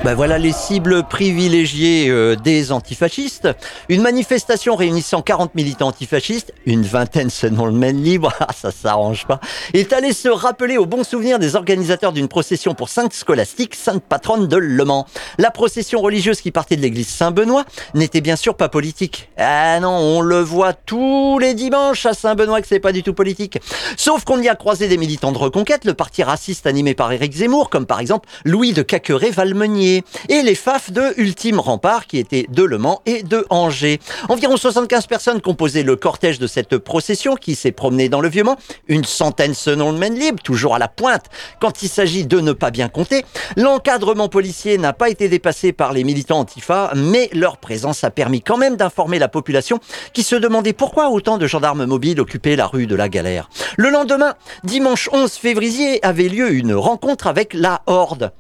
Ben 0.05 0.15
voilà 0.15 0.37
les 0.37 0.51
cibles 0.51 1.05
privilégiées 1.05 2.09
euh, 2.09 2.35
des 2.35 2.73
antifascistes. 2.73 3.49
Une 3.89 4.03
manifestation 4.03 4.75
réunissant 4.75 5.23
40 5.23 5.55
militants 5.55 5.87
antifascistes, 5.87 6.53
une 6.67 6.83
vingtaine 6.83 7.31
selon 7.31 7.67
le 7.67 7.73
Maine 7.73 8.03
libre, 8.03 8.33
ah, 8.41 8.53
ça 8.53 8.73
s'arrange 8.73 9.27
pas, 9.29 9.39
est 9.75 9.93
allé 9.93 10.13
se 10.13 10.29
rappeler 10.29 10.77
au 10.77 10.87
bon 10.87 11.05
souvenir 11.05 11.39
des 11.39 11.55
organisateurs 11.55 12.13
d'une 12.13 12.27
procession 12.27 12.75
pour 12.75 12.89
Sainte 12.89 13.13
Scolastique, 13.13 13.77
sainte 13.77 14.03
patronne 14.03 14.49
de 14.49 14.57
Le 14.57 14.85
Mans. 14.85 15.07
La 15.39 15.53
procession 15.53 16.01
religieuse 16.01 16.41
qui 16.41 16.51
partait 16.51 16.75
de 16.75 16.83
l'église 16.83 17.07
Saint-Benoît 17.07 17.65
n'était 17.95 18.21
bien 18.21 18.35
sûr 18.35 18.57
pas 18.57 18.69
politique. 18.69 19.31
Ah 19.37 19.79
non, 19.79 19.97
on 19.97 20.21
le 20.21 20.41
voit 20.41 20.73
tous 20.73 21.39
les 21.39 21.55
dimanches 21.55 22.07
à 22.07 22.15
Saint-Benoît 22.15 22.61
que 22.61 22.67
c'est 22.67 22.81
pas 22.81 22.93
du 22.93 23.05
tout 23.05 23.15
politique. 23.15 23.61
Sauf 23.97 24.25
qu'on 24.25 24.43
y 24.43 24.49
a 24.49 24.57
croisé 24.57 24.89
des 24.89 24.97
militants 24.97 25.31
de 25.31 25.39
reconquête, 25.39 25.85
le 25.85 25.95
parti 25.95 26.25
raciste 26.25 26.67
animé 26.67 26.95
par 26.95 27.13
Éric 27.13 27.35
Zemmour, 27.35 27.71
comme 27.71 27.87
par 27.87 28.01
exemple 28.01 28.29
Louis 28.45 28.73
de 28.73 28.83
Caqueret-Valmenier 28.83 29.92
et 30.29 30.43
les 30.43 30.55
FAF 30.55 30.91
de 30.91 31.15
Ultime 31.17 31.61
Rempart 31.61 32.07
qui 32.07 32.19
étaient 32.19 32.47
de 32.49 32.63
Le 32.63 32.79
Mans 32.79 33.03
et 33.07 33.23
de 33.23 33.47
Angers. 33.51 34.01
Environ 34.29 34.57
75 34.57 35.07
personnes 35.07 35.41
composaient 35.41 35.83
le 35.83 35.97
cortège 35.97 36.39
de 36.39 36.47
cette 36.47 36.79
procession 36.79 37.37
qui 37.37 37.55
s'est 37.55 37.73
promenée 37.73 38.09
dans 38.09 38.21
le 38.21 38.29
Vieux-Mans, 38.29 38.57
une 38.89 39.05
centaine 39.05 39.55
selon 39.55 39.93
le 39.93 39.99
Maine 39.99 40.19
Libre, 40.19 40.43
toujours 40.43 40.75
à 40.75 40.79
la 40.79 40.89
pointe 40.89 41.27
quand 41.61 41.83
il 41.83 41.89
s'agit 41.89 42.27
de 42.27 42.41
ne 42.41 42.53
pas 42.53 42.71
bien 42.71 42.89
compter. 42.89 43.25
L'encadrement 43.57 44.29
policier 44.29 44.79
n'a 44.79 44.93
pas 44.93 45.11
été 45.11 45.29
dépassé 45.29 45.73
par 45.73 45.93
les 45.93 46.05
militants 46.05 46.41
antifa, 46.41 46.93
mais 46.95 47.29
leur 47.33 47.59
présence 47.59 48.05
a 48.05 48.11
permis 48.11 48.43
quand 48.43 48.57
même 48.57 48.77
d'informer 48.77 49.19
la 49.19 49.29
population 49.29 49.79
qui 50.13 50.23
se 50.23 50.37
demandait 50.37 50.73
pourquoi 50.73 51.11
autant 51.11 51.39
de 51.39 51.47
gendarmes 51.47 51.85
mobiles 51.85 52.21
occupaient 52.21 52.57
la 52.57 52.67
rue 52.67 52.87
de 52.87 52.95
la 52.95 53.09
Galère. 53.09 53.49
Le 53.77 53.91
lendemain, 53.91 54.35
dimanche 54.65 55.09
11 55.13 55.33
février, 55.33 56.05
avait 56.05 56.29
lieu 56.29 56.53
une 56.53 56.75
rencontre 56.75 57.27
avec 57.27 57.55
la 57.55 57.83
Horde 57.87 58.33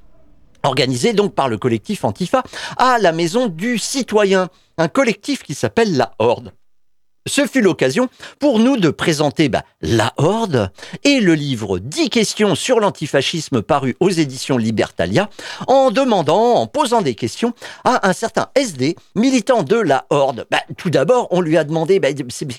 organisé 0.62 1.12
donc 1.12 1.34
par 1.34 1.48
le 1.48 1.58
collectif 1.58 2.04
Antifa 2.04 2.42
à 2.76 2.98
la 2.98 3.12
maison 3.12 3.48
du 3.48 3.78
citoyen, 3.78 4.48
un 4.78 4.88
collectif 4.88 5.42
qui 5.42 5.54
s'appelle 5.54 5.96
la 5.96 6.14
Horde. 6.18 6.52
Ce 7.26 7.46
fut 7.46 7.60
l'occasion 7.60 8.08
pour 8.40 8.58
nous 8.58 8.76
de 8.76 8.90
présenter 8.90 9.48
bah, 9.48 9.62
La 9.80 10.12
Horde 10.16 10.72
et 11.04 11.20
le 11.20 11.34
livre 11.34 11.78
10 11.78 12.10
questions 12.10 12.56
sur 12.56 12.80
l'antifascisme 12.80 13.62
paru 13.62 13.96
aux 14.00 14.10
éditions 14.10 14.56
Libertalia 14.56 15.30
en 15.68 15.92
demandant, 15.92 16.54
en 16.54 16.66
posant 16.66 17.00
des 17.00 17.14
questions 17.14 17.54
à 17.84 18.08
un 18.08 18.12
certain 18.12 18.48
SD, 18.56 18.96
militant 19.14 19.62
de 19.62 19.76
La 19.76 20.06
Horde. 20.10 20.46
Bah, 20.50 20.62
tout 20.76 20.90
d'abord, 20.90 21.28
on 21.30 21.40
lui 21.40 21.56
a 21.56 21.62
demandé 21.62 22.00
bah, 22.00 22.08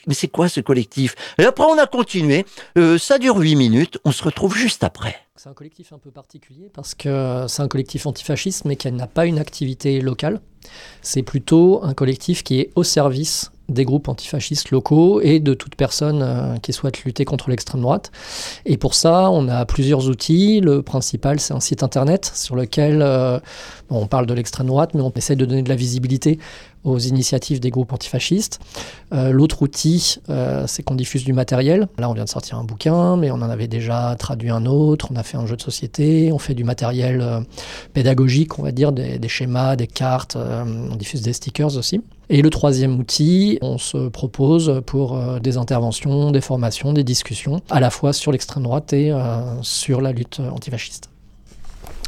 mais 0.08 0.14
c'est 0.14 0.28
quoi 0.30 0.48
ce 0.48 0.62
collectif? 0.62 1.16
Et 1.40 1.44
après, 1.44 1.66
on 1.66 1.78
a 1.78 1.86
continué. 1.86 2.46
Euh, 2.78 2.98
ça 2.98 3.18
dure 3.18 3.36
8 3.36 3.56
minutes. 3.58 4.00
On 4.06 4.14
se 4.14 4.24
retrouve 4.24 4.56
juste 4.56 4.86
après. 4.86 5.18
C'est 5.36 5.50
un 5.50 5.54
collectif 5.54 5.92
un 5.92 5.98
peu 5.98 6.10
particulier 6.10 6.70
parce 6.74 6.96
que 6.96 7.46
c'est 7.50 7.62
un 7.62 7.68
collectif 7.68 8.06
antifasciste 8.06 8.64
mais 8.64 8.78
qui 8.78 8.90
n'a 8.92 9.08
pas 9.08 9.26
une 9.26 9.40
activité 9.40 10.00
locale. 10.00 10.40
C'est 11.02 11.24
plutôt 11.24 11.84
un 11.84 11.94
collectif 11.94 12.44
qui 12.44 12.62
est 12.62 12.70
au 12.76 12.84
service 12.84 13.52
des 13.70 13.86
groupes 13.86 14.08
antifascistes 14.08 14.72
locaux 14.72 15.22
et 15.22 15.40
de 15.40 15.54
toute 15.54 15.76
personne 15.76 16.22
euh, 16.22 16.58
qui 16.58 16.74
souhaite 16.74 17.04
lutter 17.04 17.26
contre 17.26 17.50
l'extrême 17.50 17.82
droite. 17.82 18.12
Et 18.66 18.78
pour 18.78 18.94
ça, 18.94 19.30
on 19.32 19.48
a 19.48 19.66
plusieurs 19.66 20.10
outils. 20.10 20.60
Le 20.60 20.82
principal, 20.82 21.40
c'est 21.40 21.54
un 21.54 21.60
site 21.60 21.84
internet 21.84 22.32
sur 22.36 22.56
lequel 22.56 23.02
euh, 23.02 23.40
on 23.90 24.08
parle 24.08 24.26
de 24.26 24.34
l'extrême 24.34 24.68
droite, 24.68 24.94
mais 24.94 25.02
on 25.02 25.12
essaie 25.12 25.36
de 25.36 25.46
donner 25.46 25.64
de 25.64 25.70
la 25.70 25.76
visibilité 25.76 26.40
aux 26.84 27.00
initiatives 27.00 27.60
des 27.60 27.70
groupes 27.70 27.94
antifascistes. 27.94 28.60
Euh, 29.14 29.32
l'autre 29.32 29.62
outil, 29.62 30.20
c'est 30.66 30.84
qu'on 30.84 30.96
diffuse 30.96 31.24
du 31.24 31.34
matériel. 31.34 31.88
Là, 31.98 32.10
on 32.10 32.14
vient 32.14 32.24
de 32.24 32.30
sortir 32.30 32.58
un 32.58 32.64
bouquin, 32.64 33.18
mais 33.18 33.32
on 33.32 33.36
en 33.36 33.50
avait 33.50 33.68
déjà 33.68 34.16
traduit 34.18 34.50
un 34.50 34.66
autre. 34.66 35.10
On 35.12 35.16
a 35.16 35.24
fait 35.24 35.38
un 35.38 35.46
jeu 35.46 35.56
de 35.56 35.62
société, 35.62 36.32
on 36.32 36.40
fait 36.40 36.54
du 36.54 36.64
matériel 36.64 37.46
pédagogique, 37.94 38.60
on 38.60 38.64
va 38.64 38.72
dire, 38.72 38.92
des, 38.92 39.28
schémas, 39.28 39.76
des 39.76 39.88
cartes, 39.88 40.36
on 40.38 40.96
diffuse 40.96 41.22
des 41.22 41.34
stickers 41.34 41.78
aussi. 41.78 42.02
Et 42.30 42.42
le 42.42 42.50
troisième 42.50 43.00
outil, 43.00 43.60
on 43.62 43.78
se 43.78 44.08
propose 44.08 44.82
pour 44.86 45.16
euh, 45.16 45.40
des 45.40 45.58
interventions, 45.58 46.32
des 46.32 46.42
formations, 46.42 46.94
des 46.94 47.04
discussions, 47.04 47.62
à 47.70 47.80
la 47.80 47.90
fois 47.90 48.14
sur 48.14 48.32
l'extrême 48.32 48.64
droite 48.64 48.94
et 48.94 49.12
euh, 49.12 49.62
sur 49.62 50.02
la 50.02 50.12
lutte 50.14 50.40
antifasciste. 50.40 51.13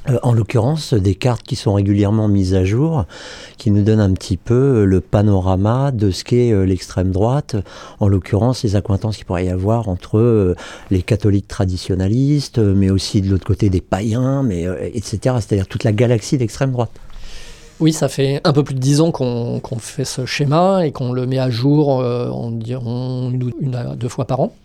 Euh, 0.09 0.19
en 0.23 0.33
l'occurrence, 0.33 0.93
des 0.93 1.15
cartes 1.15 1.43
qui 1.43 1.55
sont 1.55 1.73
régulièrement 1.73 2.27
mises 2.27 2.53
à 2.53 2.63
jour, 2.63 3.05
qui 3.57 3.71
nous 3.71 3.83
donnent 3.83 3.99
un 3.99 4.13
petit 4.13 4.37
peu 4.37 4.85
le 4.85 5.01
panorama 5.01 5.91
de 5.91 6.11
ce 6.11 6.23
qu'est 6.23 6.65
l'extrême 6.65 7.11
droite, 7.11 7.55
en 7.99 8.07
l'occurrence 8.07 8.63
les 8.63 8.75
accointances 8.75 9.17
qu'il 9.17 9.25
pourrait 9.25 9.45
y 9.45 9.49
avoir 9.49 9.89
entre 9.89 10.55
les 10.91 11.01
catholiques 11.01 11.47
traditionnalistes, 11.47 12.59
mais 12.59 12.89
aussi 12.89 13.21
de 13.21 13.29
l'autre 13.29 13.45
côté 13.45 13.69
des 13.69 13.81
païens, 13.81 14.43
mais, 14.43 14.65
etc., 14.93 15.37
c'est-à-dire 15.39 15.67
toute 15.67 15.83
la 15.83 15.91
galaxie 15.91 16.37
d'extrême 16.37 16.71
droite. 16.71 16.91
Oui, 17.81 17.91
ça 17.91 18.07
fait 18.07 18.39
un 18.45 18.53
peu 18.53 18.63
plus 18.63 18.73
de 18.73 18.79
dix 18.79 19.01
ans 19.01 19.11
qu'on 19.11 19.59
fait 19.79 20.05
ce 20.05 20.25
schéma 20.25 20.85
et 20.85 20.93
qu'on 20.93 21.11
le 21.11 21.25
met 21.25 21.39
à 21.39 21.49
jour 21.49 21.99
euh, 21.99 22.29
environ 22.29 23.31
une, 23.59 23.75
à 23.75 23.95
deux 23.95 24.07
fois 24.07 24.25
par 24.25 24.39
an. 24.39 24.55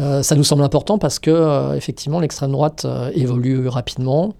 Euh, 0.00 0.22
ça 0.22 0.34
nous 0.34 0.44
semble 0.44 0.62
important 0.62 0.98
parce 0.98 1.18
que 1.18 1.30
euh, 1.30 1.74
effectivement 1.74 2.20
l'extrême 2.20 2.52
droite 2.52 2.84
euh, 2.84 3.10
évolue 3.14 3.68
rapidement. 3.68 4.34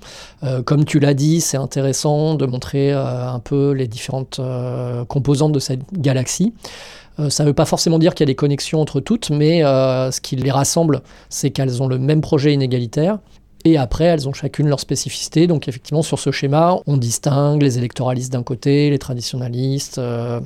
comme 0.64 0.84
tu 0.84 0.98
l'as 0.98 1.14
dit, 1.14 1.40
c'est 1.40 1.56
intéressant 1.56 2.34
de 2.34 2.46
montrer 2.46 2.92
un 2.92 3.38
peu 3.38 3.72
les 3.72 3.86
différentes 3.86 4.40
composantes 5.08 5.52
de 5.52 5.58
cette 5.58 5.80
galaxie. 5.92 6.52
ça 7.28 7.44
ne 7.44 7.48
veut 7.48 7.54
pas 7.54 7.64
forcément 7.64 7.98
dire 7.98 8.14
qu'il 8.14 8.24
y 8.24 8.28
a 8.28 8.32
des 8.32 8.34
connexions 8.34 8.80
entre 8.80 9.00
toutes, 9.00 9.30
mais 9.30 9.60
ce 9.60 10.20
qui 10.20 10.36
les 10.36 10.50
rassemble, 10.50 11.02
c'est 11.28 11.50
qu'elles 11.50 11.82
ont 11.82 11.86
le 11.86 11.98
même 11.98 12.20
projet 12.20 12.52
inégalitaire 12.52 13.18
et 13.64 13.76
après, 13.76 14.04
elles 14.04 14.28
ont 14.28 14.32
chacune 14.32 14.68
leur 14.68 14.80
spécificité. 14.80 15.46
Donc 15.46 15.68
effectivement, 15.68 16.02
sur 16.02 16.18
ce 16.18 16.32
schéma, 16.32 16.78
on 16.86 16.96
distingue 16.96 17.62
les 17.62 17.78
électoralistes 17.78 18.32
d'un 18.32 18.42
côté, 18.42 18.90
les 18.90 18.98
traditionnalistes, 18.98 19.98
euh, 19.98 20.40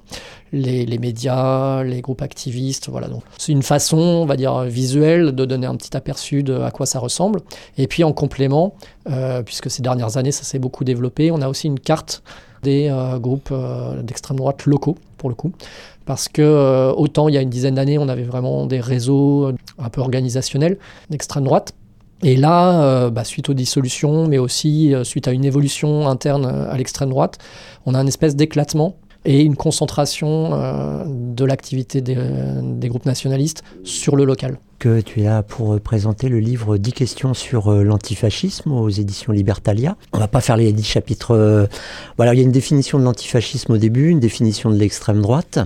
les, 0.52 0.98
médias, 0.98 1.82
les 1.82 2.02
groupes 2.02 2.22
activistes. 2.22 2.88
Voilà. 2.90 3.08
Donc 3.08 3.22
c'est 3.38 3.52
une 3.52 3.62
façon, 3.62 3.96
on 3.96 4.26
va 4.26 4.36
dire, 4.36 4.62
visuelle 4.64 5.32
de 5.32 5.44
donner 5.44 5.66
un 5.66 5.76
petit 5.76 5.96
aperçu 5.96 6.42
de 6.42 6.60
à 6.60 6.70
quoi 6.70 6.84
ça 6.84 6.98
ressemble. 6.98 7.40
Et 7.78 7.86
puis 7.86 8.04
en 8.04 8.12
complément, 8.12 8.74
euh, 9.08 9.42
puisque 9.42 9.70
ces 9.70 9.82
dernières 9.82 10.18
années, 10.18 10.32
ça 10.32 10.44
s'est 10.44 10.58
beaucoup 10.58 10.84
développé, 10.84 11.30
on 11.30 11.40
a 11.40 11.48
aussi 11.48 11.68
une 11.68 11.80
carte 11.80 12.22
des 12.62 12.88
euh, 12.90 13.18
groupes 13.18 13.52
d'extrême 14.02 14.36
droite 14.36 14.66
locaux, 14.66 14.96
pour 15.16 15.30
le 15.30 15.34
coup. 15.34 15.52
Parce 16.04 16.28
que 16.28 16.92
autant 16.96 17.28
il 17.28 17.34
y 17.34 17.38
a 17.38 17.40
une 17.40 17.50
dizaine 17.50 17.74
d'années, 17.74 17.98
on 17.98 18.08
avait 18.08 18.22
vraiment 18.22 18.66
des 18.66 18.78
réseaux 18.78 19.52
un 19.78 19.88
peu 19.88 20.00
organisationnels 20.00 20.78
d'extrême 21.10 21.44
droite 21.44 21.72
et 22.22 22.36
là, 22.36 22.82
euh, 22.82 23.10
bah, 23.10 23.24
suite 23.24 23.48
aux 23.50 23.54
dissolutions, 23.54 24.26
mais 24.26 24.38
aussi 24.38 24.94
euh, 24.94 25.04
suite 25.04 25.28
à 25.28 25.32
une 25.32 25.44
évolution 25.44 26.08
interne 26.08 26.46
euh, 26.46 26.70
à 26.70 26.76
l'extrême 26.76 27.10
droite, 27.10 27.38
on 27.84 27.94
a 27.94 28.00
une 28.00 28.08
espèce 28.08 28.36
d'éclatement 28.36 28.96
et 29.26 29.42
une 29.42 29.56
concentration 29.56 31.04
de 31.06 31.44
l'activité 31.44 32.00
des, 32.00 32.88
groupes 32.88 33.06
nationalistes 33.06 33.62
sur 33.84 34.16
le 34.16 34.24
local. 34.24 34.58
Que 34.78 35.00
tu 35.00 35.20
es 35.20 35.24
là 35.24 35.42
pour 35.42 35.80
présenter 35.80 36.28
le 36.28 36.38
livre 36.38 36.76
10 36.76 36.92
questions 36.92 37.34
sur 37.34 37.72
l'antifascisme 37.72 38.72
aux 38.72 38.88
éditions 38.88 39.32
Libertalia. 39.32 39.96
On 40.12 40.18
va 40.18 40.28
pas 40.28 40.40
faire 40.40 40.56
les 40.56 40.72
10 40.72 40.84
chapitres. 40.84 41.68
voilà, 42.16 42.34
il 42.34 42.36
y 42.36 42.40
a 42.40 42.44
une 42.44 42.52
définition 42.52 42.98
de 42.98 43.04
l'antifascisme 43.04 43.72
au 43.72 43.78
début, 43.78 44.10
une 44.10 44.20
définition 44.20 44.70
de 44.70 44.76
l'extrême 44.76 45.20
droite, 45.22 45.58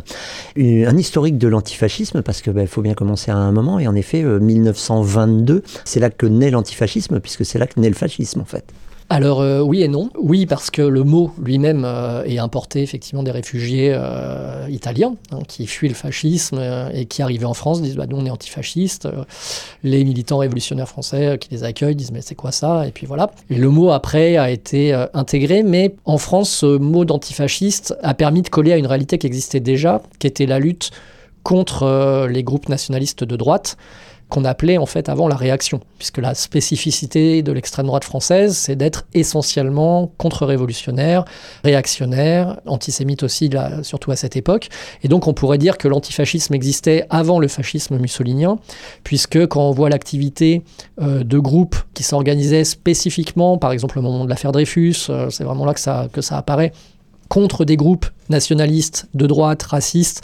un 0.56 0.96
historique 0.96 1.38
de 1.38 1.48
l'antifascisme, 1.48 2.22
parce 2.22 2.40
qu'il 2.40 2.52
bah, 2.52 2.66
faut 2.66 2.82
bien 2.82 2.94
commencer 2.94 3.30
à 3.30 3.36
un 3.36 3.52
moment, 3.52 3.78
et 3.78 3.86
en 3.86 3.94
effet, 3.94 4.22
1922, 4.22 5.62
c'est 5.84 6.00
là 6.00 6.08
que 6.08 6.26
naît 6.26 6.50
l'antifascisme, 6.50 7.20
puisque 7.20 7.44
c'est 7.44 7.58
là 7.58 7.66
que 7.66 7.78
naît 7.78 7.90
le 7.90 7.94
fascisme 7.94 8.40
en 8.40 8.46
fait. 8.46 8.64
Alors 9.12 9.40
euh, 9.40 9.60
oui 9.60 9.82
et 9.82 9.88
non. 9.88 10.08
Oui 10.16 10.46
parce 10.46 10.70
que 10.70 10.82
le 10.82 11.02
mot 11.02 11.32
lui-même 11.42 11.82
euh, 11.84 12.22
est 12.26 12.38
importé 12.38 12.80
effectivement 12.80 13.24
des 13.24 13.32
réfugiés 13.32 13.90
euh, 13.92 14.68
italiens 14.70 15.16
hein, 15.32 15.40
qui 15.48 15.66
fuient 15.66 15.88
le 15.88 15.94
fascisme 15.94 16.60
et 16.94 17.06
qui 17.06 17.20
arrivaient 17.20 17.44
en 17.44 17.54
France 17.54 17.82
disent 17.82 17.96
bah, 17.96 18.06
nous 18.08 18.16
on 18.16 18.24
est 18.24 18.30
antifascistes. 18.30 19.08
les 19.82 20.04
militants 20.04 20.38
révolutionnaires 20.38 20.88
français 20.88 21.38
qui 21.40 21.50
les 21.50 21.64
accueillent 21.64 21.96
disent 21.96 22.12
mais 22.12 22.22
c'est 22.22 22.36
quoi 22.36 22.52
ça? 22.52 22.86
Et 22.86 22.92
puis 22.92 23.04
voilà. 23.04 23.32
Le 23.48 23.68
mot 23.68 23.90
après 23.90 24.36
a 24.36 24.48
été 24.48 24.94
intégré, 25.12 25.64
mais 25.64 25.96
en 26.04 26.16
France 26.16 26.50
ce 26.50 26.78
mot 26.78 27.04
d'antifasciste 27.04 27.96
a 28.04 28.14
permis 28.14 28.42
de 28.42 28.48
coller 28.48 28.72
à 28.72 28.76
une 28.76 28.86
réalité 28.86 29.18
qui 29.18 29.26
existait 29.26 29.58
déjà, 29.58 30.02
qui 30.20 30.28
était 30.28 30.46
la 30.46 30.60
lutte 30.60 30.92
contre 31.42 32.28
les 32.30 32.44
groupes 32.44 32.68
nationalistes 32.68 33.24
de 33.24 33.34
droite 33.34 33.76
qu'on 34.30 34.44
appelait 34.44 34.78
en 34.78 34.86
fait 34.86 35.08
avant 35.08 35.28
la 35.28 35.36
réaction, 35.36 35.80
puisque 35.98 36.18
la 36.18 36.34
spécificité 36.34 37.42
de 37.42 37.52
l'extrême 37.52 37.86
droite 37.86 38.04
française, 38.04 38.56
c'est 38.56 38.76
d'être 38.76 39.06
essentiellement 39.12 40.10
contre-révolutionnaire, 40.16 41.24
réactionnaire, 41.64 42.60
antisémite 42.66 43.22
aussi, 43.22 43.50
surtout 43.82 44.10
à 44.10 44.16
cette 44.16 44.36
époque. 44.36 44.68
Et 45.02 45.08
donc 45.08 45.26
on 45.26 45.34
pourrait 45.34 45.58
dire 45.58 45.76
que 45.76 45.88
l'antifascisme 45.88 46.54
existait 46.54 47.04
avant 47.10 47.38
le 47.38 47.48
fascisme 47.48 47.98
mussolinien, 47.98 48.58
puisque 49.04 49.46
quand 49.48 49.68
on 49.68 49.72
voit 49.72 49.90
l'activité 49.90 50.62
euh, 51.00 51.24
de 51.24 51.38
groupes 51.38 51.76
qui 51.92 52.02
s'organisaient 52.02 52.64
spécifiquement, 52.64 53.58
par 53.58 53.72
exemple 53.72 53.98
au 53.98 54.02
moment 54.02 54.24
de 54.24 54.30
l'affaire 54.30 54.52
Dreyfus, 54.52 55.06
euh, 55.10 55.28
c'est 55.30 55.44
vraiment 55.44 55.64
là 55.64 55.74
que 55.74 55.80
ça, 55.80 56.08
que 56.12 56.20
ça 56.20 56.38
apparaît, 56.38 56.72
contre 57.28 57.64
des 57.64 57.76
groupes 57.76 58.06
nationalistes 58.30 59.06
de 59.14 59.26
droite, 59.26 59.62
racistes, 59.62 60.22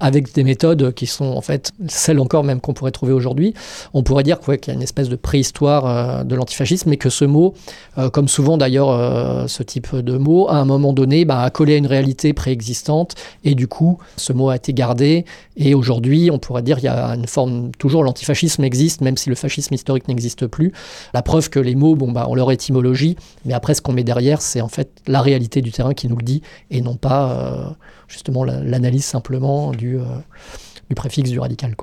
avec 0.00 0.34
des 0.34 0.44
méthodes 0.44 0.92
qui 0.94 1.06
sont 1.06 1.26
en 1.26 1.40
fait 1.40 1.72
celles 1.88 2.20
encore 2.20 2.44
même 2.44 2.60
qu'on 2.60 2.74
pourrait 2.74 2.90
trouver 2.90 3.12
aujourd'hui. 3.12 3.54
On 3.94 4.02
pourrait 4.02 4.22
dire 4.22 4.40
qu'il 4.40 4.68
y 4.68 4.70
a 4.70 4.74
une 4.74 4.82
espèce 4.82 5.08
de 5.08 5.16
préhistoire 5.16 5.86
euh, 5.86 6.24
de 6.24 6.34
l'antifascisme, 6.34 6.90
mais 6.90 6.96
que 6.96 7.10
ce 7.10 7.24
mot, 7.24 7.54
euh, 7.98 8.10
comme 8.10 8.28
souvent 8.28 8.56
d'ailleurs 8.56 8.90
euh, 8.90 9.46
ce 9.46 9.62
type 9.62 9.94
de 9.94 10.16
mot, 10.16 10.48
à 10.48 10.56
un 10.56 10.64
moment 10.64 10.92
donné, 10.92 11.24
bah, 11.24 11.42
a 11.42 11.50
collé 11.50 11.74
à 11.74 11.76
une 11.76 11.86
réalité 11.86 12.32
préexistante, 12.32 13.14
et 13.44 13.54
du 13.54 13.68
coup, 13.68 13.98
ce 14.16 14.32
mot 14.32 14.50
a 14.50 14.56
été 14.56 14.72
gardé, 14.72 15.24
et 15.56 15.74
aujourd'hui, 15.74 16.30
on 16.30 16.38
pourrait 16.38 16.62
dire 16.62 16.76
qu'il 16.76 16.86
y 16.86 16.88
a 16.88 17.14
une 17.14 17.26
forme, 17.26 17.70
toujours 17.78 18.04
l'antifascisme 18.04 18.64
existe, 18.64 19.00
même 19.00 19.16
si 19.16 19.28
le 19.28 19.34
fascisme 19.34 19.74
historique 19.74 20.08
n'existe 20.08 20.46
plus. 20.46 20.72
La 21.14 21.22
preuve 21.22 21.50
que 21.50 21.58
les 21.58 21.74
mots, 21.74 21.96
bon, 21.96 22.12
bah, 22.12 22.26
ont 22.28 22.34
leur 22.34 22.50
étymologie, 22.50 23.16
mais 23.44 23.54
après, 23.54 23.74
ce 23.74 23.82
qu'on 23.82 23.92
met 23.92 24.04
derrière, 24.04 24.40
c'est 24.40 24.60
en 24.60 24.68
fait 24.68 24.90
la 25.06 25.20
réalité 25.20 25.62
du 25.62 25.72
terrain 25.72 25.94
qui 25.94 26.08
nous 26.08 26.16
le 26.16 26.24
dit, 26.24 26.42
et 26.70 26.80
non 26.80 26.96
pas 26.96 27.47
justement 28.08 28.44
l'analyse 28.44 29.04
simplement 29.04 29.72
du, 29.72 29.98
euh, 29.98 30.04
du, 30.88 30.94
préfixe 30.94 31.30
du 31.30 31.38
radical. 31.38 31.74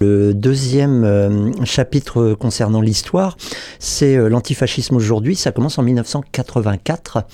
Le 0.00 0.32
deuxième 0.32 1.04
euh, 1.04 1.52
chapitre 1.64 2.32
concernant 2.32 2.80
l'histoire, 2.80 3.36
c'est 3.78 4.16
l'antifascisme 4.16 4.96
aujourd'hui. 4.96 5.36
Ça 5.36 5.52
commence 5.52 5.78
en 5.78 5.82
1984. 5.82 7.24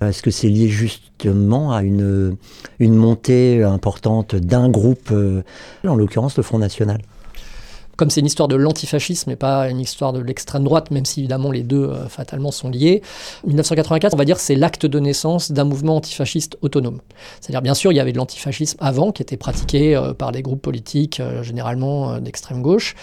Est-ce 0.00 0.22
que 0.22 0.30
c'est 0.30 0.48
lié 0.48 0.68
justement 0.68 1.72
à 1.72 1.82
une, 1.82 2.36
une 2.78 2.94
montée 2.94 3.62
importante 3.62 4.34
d'un 4.34 4.70
groupe, 4.70 5.12
en 5.86 5.94
l'occurrence 5.94 6.36
le 6.36 6.42
Front 6.42 6.58
National? 6.58 6.98
Comme 7.96 8.10
c'est 8.10 8.20
une 8.20 8.26
histoire 8.26 8.48
de 8.48 8.56
l'antifascisme 8.56 9.30
et 9.30 9.36
pas 9.36 9.68
une 9.68 9.80
histoire 9.80 10.12
de 10.12 10.20
l'extrême 10.20 10.64
droite, 10.64 10.90
même 10.90 11.04
si 11.04 11.20
évidemment 11.20 11.50
les 11.50 11.62
deux 11.62 11.84
euh, 11.84 12.08
fatalement 12.08 12.50
sont 12.50 12.68
liés, 12.68 13.02
1984, 13.46 14.14
on 14.14 14.16
va 14.16 14.24
dire, 14.24 14.38
c'est 14.38 14.54
l'acte 14.54 14.86
de 14.86 14.98
naissance 14.98 15.52
d'un 15.52 15.64
mouvement 15.64 15.96
antifasciste 15.96 16.56
autonome. 16.62 17.00
C'est-à-dire, 17.40 17.62
bien 17.62 17.74
sûr, 17.74 17.92
il 17.92 17.96
y 17.96 18.00
avait 18.00 18.12
de 18.12 18.16
l'antifascisme 18.16 18.78
avant, 18.80 19.12
qui 19.12 19.22
était 19.22 19.36
pratiqué 19.36 19.94
euh, 19.94 20.12
par 20.12 20.32
des 20.32 20.42
groupes 20.42 20.62
politiques, 20.62 21.20
euh, 21.20 21.42
généralement 21.42 22.18
d'extrême 22.18 22.62
gauche. 22.62 22.94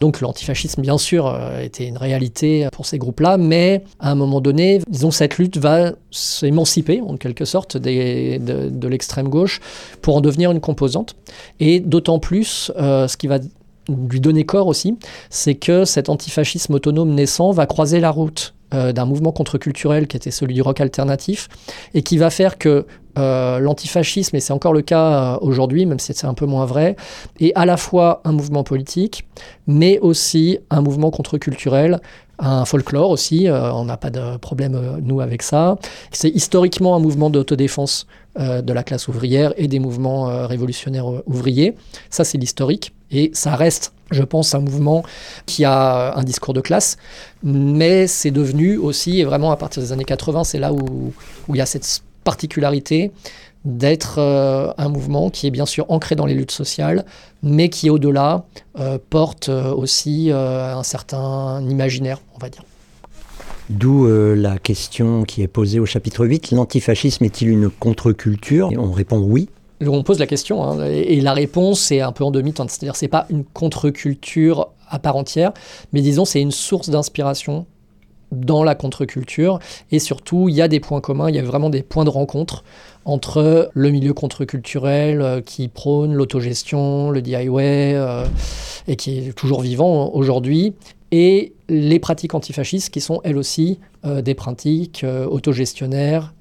Donc 0.00 0.20
l'antifascisme, 0.20 0.82
bien 0.82 0.98
sûr, 0.98 1.38
était 1.60 1.86
une 1.86 1.96
réalité 1.96 2.66
pour 2.72 2.86
ces 2.86 2.98
groupes-là, 2.98 3.36
mais 3.36 3.84
à 4.00 4.10
un 4.10 4.14
moment 4.14 4.40
donné, 4.40 4.80
disons, 4.88 5.10
cette 5.10 5.38
lutte 5.38 5.58
va 5.58 5.92
s'émanciper, 6.10 7.00
en 7.00 7.16
quelque 7.16 7.44
sorte, 7.44 7.76
de 7.76 8.88
l'extrême 8.88 9.28
gauche 9.28 9.60
pour 10.00 10.16
en 10.16 10.20
devenir 10.20 10.50
une 10.50 10.60
composante. 10.60 11.14
Et 11.60 11.78
d'autant 11.78 12.18
plus, 12.18 12.72
ce 12.76 13.16
qui 13.16 13.28
va 13.28 13.38
lui 14.10 14.20
donner 14.20 14.44
corps 14.44 14.66
aussi, 14.66 14.96
c'est 15.30 15.54
que 15.54 15.84
cet 15.84 16.08
antifascisme 16.08 16.74
autonome 16.74 17.14
naissant 17.14 17.50
va 17.50 17.66
croiser 17.66 18.00
la 18.00 18.10
route 18.10 18.54
euh, 18.74 18.92
d'un 18.92 19.04
mouvement 19.04 19.32
contre-culturel 19.32 20.06
qui 20.06 20.16
était 20.16 20.30
celui 20.30 20.54
du 20.54 20.62
rock 20.62 20.80
alternatif, 20.80 21.48
et 21.92 22.02
qui 22.02 22.16
va 22.16 22.30
faire 22.30 22.56
que 22.56 22.86
euh, 23.18 23.58
l'antifascisme, 23.58 24.34
et 24.36 24.40
c'est 24.40 24.54
encore 24.54 24.72
le 24.72 24.80
cas 24.80 25.34
euh, 25.34 25.38
aujourd'hui, 25.42 25.84
même 25.84 25.98
si 25.98 26.14
c'est 26.14 26.26
un 26.26 26.32
peu 26.32 26.46
moins 26.46 26.64
vrai, 26.64 26.96
est 27.38 27.52
à 27.54 27.66
la 27.66 27.76
fois 27.76 28.22
un 28.24 28.32
mouvement 28.32 28.64
politique, 28.64 29.26
mais 29.66 29.98
aussi 29.98 30.58
un 30.70 30.80
mouvement 30.80 31.10
contre-culturel, 31.10 32.00
un 32.38 32.64
folklore 32.64 33.10
aussi, 33.10 33.46
on 33.48 33.84
n'a 33.84 33.96
pas 33.96 34.10
de 34.10 34.36
problème 34.38 34.98
nous 35.02 35.20
avec 35.20 35.42
ça. 35.42 35.76
C'est 36.10 36.30
historiquement 36.30 36.96
un 36.96 36.98
mouvement 36.98 37.30
d'autodéfense 37.30 38.08
de 38.36 38.72
la 38.72 38.82
classe 38.82 39.06
ouvrière 39.06 39.52
et 39.56 39.68
des 39.68 39.78
mouvements 39.78 40.24
révolutionnaires 40.48 41.06
ouvriers. 41.28 41.76
Ça, 42.10 42.24
c'est 42.24 42.38
l'historique. 42.38 42.92
Et 43.12 43.30
ça 43.34 43.54
reste, 43.54 43.92
je 44.10 44.22
pense, 44.22 44.54
un 44.54 44.60
mouvement 44.60 45.04
qui 45.46 45.64
a 45.64 46.14
un 46.16 46.24
discours 46.24 46.54
de 46.54 46.60
classe, 46.60 46.96
mais 47.42 48.06
c'est 48.06 48.30
devenu 48.30 48.76
aussi, 48.76 49.20
et 49.20 49.24
vraiment 49.24 49.52
à 49.52 49.56
partir 49.56 49.82
des 49.82 49.92
années 49.92 50.04
80, 50.04 50.44
c'est 50.44 50.58
là 50.58 50.72
où, 50.72 51.12
où 51.48 51.54
il 51.54 51.58
y 51.58 51.60
a 51.60 51.66
cette 51.66 52.02
particularité 52.24 53.12
d'être 53.64 54.16
euh, 54.18 54.72
un 54.76 54.88
mouvement 54.88 55.30
qui 55.30 55.46
est 55.46 55.50
bien 55.50 55.66
sûr 55.66 55.86
ancré 55.88 56.16
dans 56.16 56.26
les 56.26 56.34
luttes 56.34 56.50
sociales, 56.50 57.04
mais 57.42 57.68
qui 57.68 57.90
au-delà 57.90 58.44
euh, 58.78 58.98
porte 59.10 59.48
euh, 59.48 59.72
aussi 59.72 60.30
un 60.32 60.82
certain 60.82 61.62
imaginaire, 61.68 62.20
on 62.34 62.38
va 62.38 62.48
dire. 62.48 62.64
D'où 63.70 64.06
la 64.34 64.58
question 64.58 65.22
qui 65.22 65.40
est 65.42 65.48
posée 65.48 65.78
au 65.78 65.86
chapitre 65.86 66.26
8, 66.26 66.50
l'antifascisme 66.50 67.24
est-il 67.24 67.48
une 67.48 67.70
contre-culture? 67.70 68.70
On 68.76 68.90
répond 68.90 69.18
oui, 69.20 69.48
on 69.88 70.02
pose 70.02 70.18
la 70.18 70.26
question, 70.26 70.62
hein, 70.62 70.84
et, 70.86 71.20
la 71.20 71.32
réponse 71.32 71.90
est 71.92 72.00
un 72.00 72.12
peu 72.12 72.24
en 72.24 72.30
demi-teinte. 72.30 72.70
C'est-à-dire, 72.70 72.96
c'est 72.96 73.08
pas 73.08 73.26
une 73.30 73.44
contre-culture 73.44 74.68
à 74.88 74.98
part 74.98 75.16
entière, 75.16 75.52
mais 75.92 76.02
disons, 76.02 76.24
c'est 76.24 76.40
une 76.40 76.50
source 76.50 76.90
d'inspiration 76.90 77.66
dans 78.32 78.64
la 78.64 78.74
contre-culture. 78.74 79.58
Et 79.90 79.98
surtout, 79.98 80.48
il 80.48 80.54
y 80.54 80.62
a 80.62 80.68
des 80.68 80.80
points 80.80 81.00
communs, 81.00 81.28
il 81.28 81.36
y 81.36 81.38
a 81.38 81.42
vraiment 81.42 81.70
des 81.70 81.82
points 81.82 82.04
de 82.04 82.10
rencontre 82.10 82.64
entre 83.04 83.70
le 83.74 83.90
milieu 83.90 84.14
contre-culturel 84.14 85.20
euh, 85.20 85.40
qui 85.40 85.68
prône 85.68 86.14
l'autogestion, 86.14 87.10
le 87.10 87.20
DIY, 87.20 87.48
euh, 87.50 88.24
et 88.88 88.96
qui 88.96 89.18
est 89.18 89.32
toujours 89.32 89.60
vivant 89.60 90.10
aujourd'hui, 90.14 90.74
et 91.10 91.52
les 91.68 91.98
pratiques 91.98 92.34
antifascistes 92.34 92.90
qui 92.90 93.00
sont 93.00 93.20
elles 93.24 93.36
aussi 93.36 93.80
euh, 94.04 94.22
des 94.22 94.34
pratiques 94.34 95.04
autogestionnaires 95.30 96.34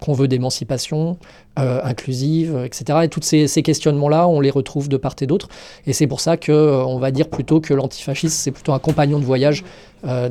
qu'on 0.00 0.12
veut 0.12 0.28
d'émancipation 0.28 1.18
euh, 1.58 1.80
inclusive, 1.82 2.62
etc. 2.64 3.00
Et 3.04 3.08
tous 3.08 3.22
ces, 3.22 3.62
questionnements-là, 3.62 4.28
on 4.28 4.40
les 4.40 4.50
retrouve 4.50 4.88
de 4.88 4.96
part 4.96 5.14
et 5.20 5.26
d'autre. 5.26 5.48
Et 5.86 5.92
c'est 5.92 6.06
pour 6.06 6.20
ça 6.20 6.36
qu'on 6.36 6.52
euh, 6.52 6.98
va 6.98 7.10
dire 7.10 7.28
plutôt 7.28 7.60
que 7.60 7.74
l'antifascisme, 7.74 8.34
c'est 8.34 8.50
plutôt 8.50 8.72
un 8.72 8.78
compagnon 8.78 9.18
de 9.18 9.24
voyage 9.24 9.64
euh, 10.06 10.28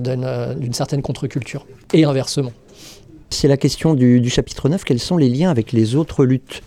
d'une 0.56 0.74
certaine 0.74 1.02
contre-culture. 1.02 1.66
Et 1.94 2.06
inversement. 2.06 2.52
C'est 3.30 3.48
la 3.48 3.58
question 3.58 3.94
du, 3.94 4.30
chapitre 4.30 4.70
9. 4.70 4.84
Quels 4.84 5.00
sont 5.00 5.18
les 5.18 5.30
liens 5.30 5.52
avec 5.52 5.72
les 5.72 5.96
autres 5.96 6.26
luttes? 6.26 6.64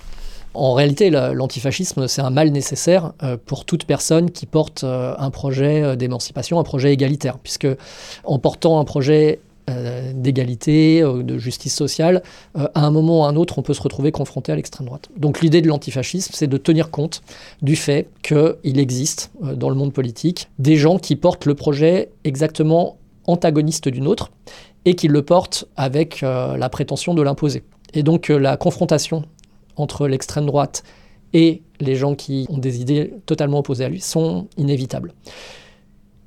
En 0.55 0.75
réalité, 0.75 1.09
l'antifascisme, 1.09 2.07
c'est 2.07 2.21
un 2.21 2.29
mal 2.29 2.51
nécessaire 2.51 3.15
pour 3.47 3.65
toute 3.65 3.87
personne 3.87 4.31
qui 4.31 4.45
porte 4.45 4.85
un 4.85 5.31
projet 5.31 5.97
d'émancipation, 5.97 6.61
un 6.61 6.63
projet 6.63 6.93
égalitaire, 6.93 7.39
puisque 7.39 7.67
en 8.25 8.39
portant 8.39 8.79
un 8.79 8.85
projet 8.85 9.41
euh, 9.41 9.52
d'égalité, 9.69 11.03
euh, 11.03 11.23
de 11.23 11.39
justice 11.39 11.75
sociale, 11.75 12.23
euh, 12.57 12.69
à 12.75 12.85
un 12.85 12.91
moment 12.91 13.21
ou 13.21 13.25
à 13.25 13.29
un 13.29 13.37
autre, 13.37 13.59
on 13.59 13.63
peut 13.63 13.75
se 13.75 13.83
retrouver 13.83 14.13
confronté 14.13 14.53
à 14.53 14.57
l'extrême 14.57 14.87
droite. 14.87 15.09
Donc 15.17 15.41
l'idée 15.41 15.61
de 15.63 15.69
l'antifascisme, 15.69 16.33
c'est 16.35 16.47
de 16.47 16.57
tenir 16.57 16.91
compte 16.91 17.23
du 17.63 17.77
fait 17.77 18.09
qu'il 18.23 18.79
existe 18.79 19.31
dans 19.41 19.69
le 19.69 19.75
monde 19.75 19.93
politique 19.93 20.49
des 20.59 20.77
gens 20.77 20.99
qui 20.99 21.17
portent 21.17 21.47
le 21.47 21.55
projet 21.55 22.11
exactement 22.25 22.97
antagoniste 23.27 23.89
d'une 23.89 24.07
autre 24.07 24.31
et 24.85 24.95
qui 24.95 25.09
le 25.09 25.23
portent 25.23 25.67
avec 25.77 26.23
la 26.23 26.69
prétention 26.69 27.15
de 27.15 27.23
l'imposer. 27.23 27.63
Et 27.95 28.03
donc 28.03 28.29
la 28.29 28.57
confrontation 28.57 29.23
entre 29.77 30.09
l'extrême 30.09 30.47
droite 30.47 30.83
et 31.33 31.63
les 31.81 31.95
gens 31.95 32.15
qui 32.15 32.47
ont 32.51 32.59
des 32.59 32.81
idées 32.81 33.15
totalement 33.27 33.61
opposées 33.61 33.85
à 33.85 33.89
lui 33.89 34.01
sont 34.01 34.49
inévitables. 34.57 35.15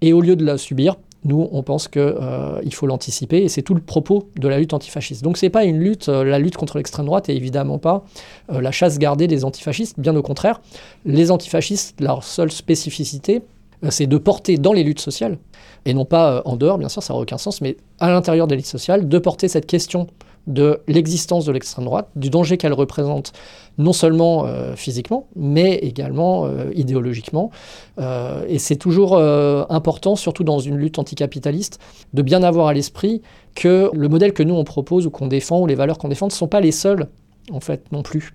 Et 0.02 0.14
au 0.14 0.22
lieu 0.22 0.36
de 0.36 0.46
la 0.46 0.58
subir, 0.58 0.96
nous, 1.26 1.50
on 1.52 1.64
pense 1.64 1.88
qu'il 1.88 2.02
euh, 2.02 2.70
faut 2.72 2.86
l'anticiper 2.86 3.40
et 3.40 3.50
c'est 3.50 3.64
tout 3.64 3.74
le 3.74 3.82
propos 3.82 4.30
de 4.38 4.48
la 4.48 4.60
lutte 4.60 4.74
antifasciste. 4.74 5.24
Donc 5.24 5.38
c'est 5.38 5.50
pas 5.50 5.66
une 5.66 5.80
lutte, 5.80 6.08
euh, 6.08 6.24
la 6.24 6.40
lutte 6.40 6.56
contre 6.56 6.78
l'extrême 6.78 7.08
droite 7.08 7.30
et 7.30 7.36
évidemment 7.36 7.80
pas 7.80 8.06
euh, 8.52 8.62
la 8.62 8.72
chasse 8.72 9.00
gardée 9.00 9.28
des 9.28 9.44
antifascistes, 9.44 10.00
bien 10.00 10.16
au 10.16 10.22
contraire. 10.22 10.62
Les 11.04 11.32
antifascistes, 11.32 12.00
leur 12.00 12.24
seule 12.24 12.52
spécificité, 12.52 13.42
c'est 13.90 14.08
de 14.08 14.18
porter 14.18 14.58
dans 14.58 14.72
les 14.72 14.84
luttes 14.84 15.02
sociales, 15.02 15.38
et 15.86 15.94
non 15.94 16.06
pas 16.06 16.42
en 16.46 16.56
dehors, 16.56 16.78
bien 16.78 16.90
sûr, 16.90 17.04
ça 17.04 17.14
n'a 17.14 17.20
aucun 17.20 17.38
sens, 17.38 17.62
mais 17.62 17.76
à 18.00 18.10
l'intérieur 18.10 18.48
des 18.48 18.56
luttes 18.56 18.66
sociales, 18.66 19.08
de 19.08 19.20
porter 19.20 19.48
cette 19.48 19.68
question 19.68 20.08
de 20.48 20.82
l'existence 20.88 21.46
de 21.46 21.52
l'extrême 21.52 21.86
droite, 21.86 22.10
du 22.16 22.30
danger 22.30 22.58
qu'elle 22.58 22.74
représente, 22.74 23.34
non 23.78 23.94
seulement 23.94 24.46
euh, 24.46 24.76
physiquement, 24.76 25.28
mais 25.36 25.76
également 25.76 26.46
euh, 26.46 26.72
idéologiquement. 26.76 27.52
Euh, 28.00 28.46
et 28.48 28.60
c'est 28.60 28.76
toujours 28.76 29.18
important, 29.18 30.16
surtout 30.16 30.44
dans 30.44 30.60
une 30.60 30.78
lutte 30.78 31.00
anticapitaliste, 31.00 31.80
de 32.14 32.22
bien 32.22 32.44
avoir 32.44 32.68
à 32.68 32.74
l'esprit 32.74 33.22
que 33.56 33.90
le 33.94 34.10
modèle 34.10 34.34
que 34.34 34.44
nous 34.44 34.56
on 34.56 34.64
propose 34.64 35.06
ou 35.08 35.10
qu'on 35.10 35.28
défend, 35.28 35.62
ou 35.62 35.68
les 35.68 35.76
valeurs 35.76 35.98
qu'on 35.98 36.10
défend, 36.10 36.28
ne 36.28 36.32
sont 36.32 36.48
pas 36.48 36.62
les 36.62 36.72
seules, 36.72 37.08
en 37.52 37.60
fait, 37.60 37.92
non 37.92 38.04
plus 38.04 38.34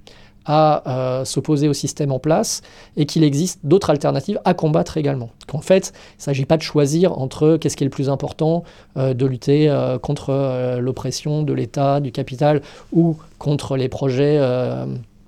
à 0.53 0.83
euh, 0.89 1.25
s'opposer 1.25 1.69
au 1.69 1.73
système 1.73 2.11
en 2.11 2.19
place 2.19 2.63
et 2.97 3.07
qu'il 3.07 3.23
existe 3.23 3.61
d'autres 3.63 3.91
alternatives 3.91 4.41
à 4.45 4.53
combattre 4.53 4.97
également. 4.97 5.31
Qu'en 5.47 5.61
fait, 5.61 5.93
il 5.95 6.19
ne 6.19 6.23
s'agit 6.25 6.45
pas 6.45 6.57
de 6.57 6.63
choisir 6.63 7.17
entre 7.17 7.57
qu'est-ce 7.57 7.77
qui 7.77 7.85
est 7.85 7.87
le 7.87 7.93
plus 7.93 8.11
important, 8.11 8.65
euh, 8.97 9.15
de 9.15 9.27
lutter 9.27 9.71
euh, 9.71 10.01
contre 10.01 10.79
l'oppression 10.81 11.45
de 11.45 11.53
l'État, 11.53 12.01
du 12.01 12.11
capital 12.11 12.63
ou 12.93 13.17
contre 13.39 13.77
les 13.77 13.89
projets 13.89 14.41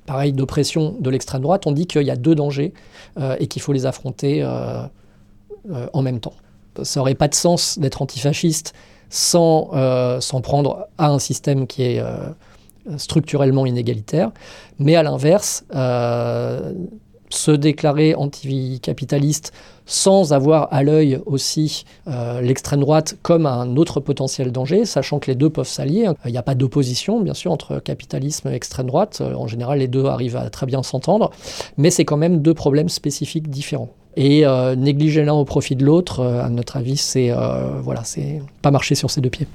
pareil 0.07 0.33
d'oppression 0.33 0.97
de 0.99 1.09
l'extrême 1.09 1.43
droite. 1.43 1.67
On 1.67 1.73
dit 1.73 1.87
qu'il 1.87 2.03
y 2.03 2.11
a 2.11 2.17
deux 2.17 2.35
dangers 2.35 2.75
et 3.39 3.47
qu'il 3.47 3.63
faut 3.63 3.73
les 3.73 3.87
affronter 3.87 4.45
en 5.93 6.03
même 6.03 6.21
temps. 6.21 6.35
Ça 6.83 7.01
n'aurait 7.01 7.15
pas 7.15 7.29
de 7.29 7.35
sens 7.35 7.79
d'être 7.79 8.03
antifasciste 8.03 8.75
sans 9.09 9.71
s'en 10.21 10.41
prendre 10.41 10.89
à 10.99 11.09
un 11.09 11.19
système 11.19 11.67
qui 11.67 11.85
est 11.85 12.03
structurellement 12.97 13.67
inégalitaire, 13.67 14.31
mais 14.79 14.97
à 14.97 15.03
l'inverse, 15.03 15.65
euh, 15.75 16.73
se 17.31 17.51
déclarer 17.51 18.15
anticapitaliste 18.15 19.53
sans 19.87 20.33
avoir 20.33 20.69
à 20.71 20.83
l'œil 20.83 21.19
aussi 21.25 21.85
euh, 22.07 22.41
l'extrême 22.43 22.81
droite 22.81 23.17
comme 23.23 23.47
un 23.47 23.77
autre 23.77 24.01
potentiel 24.01 24.53
danger, 24.53 24.85
sachant 24.85 25.19
que 25.19 25.31
les 25.31 25.35
deux 25.35 25.49
peuvent 25.49 25.67
s'allier. 25.67 26.11
Il 26.27 26.31
n'y 26.31 26.39
a 26.39 26.43
pas 26.43 26.55
d'opposition, 26.55 27.21
bien 27.21 27.35
sûr, 27.35 27.51
entre 27.51 27.79
capitalisme 27.79 28.49
et 28.49 28.55
extrême 28.55 28.87
droite. 28.87 29.23
En 29.23 29.47
général, 29.47 29.79
les 29.79 29.89
deux 29.89 30.05
arrivent 30.05 30.37
à 30.37 30.51
très 30.51 30.67
bien 30.67 30.83
s'entendre, 30.83 31.31
mais 31.79 31.91
c'est 31.91 32.05
quand 32.05 32.19
même 32.19 32.43
deux 32.43 32.55
problèmes 32.55 32.91
spécifiques 32.91 33.49
différents. 33.49 33.91
Et 34.15 34.47
euh, 34.47 34.77
négliger 34.77 35.25
l'un 35.25 35.33
au 35.33 35.47
profit 35.47 35.75
de 35.75 35.87
l'autre, 35.87 36.23
à 36.23 36.51
notre 36.51 36.77
avis, 36.77 36.99
c'est 36.99 37.33
voilà, 37.83 38.05
c'est 38.05 38.43
pas 38.61 38.71
marcher 38.71 38.95
sur 38.95 39.11
ses 39.11 39.23
deux 39.23 39.31
pieds. 39.31 39.47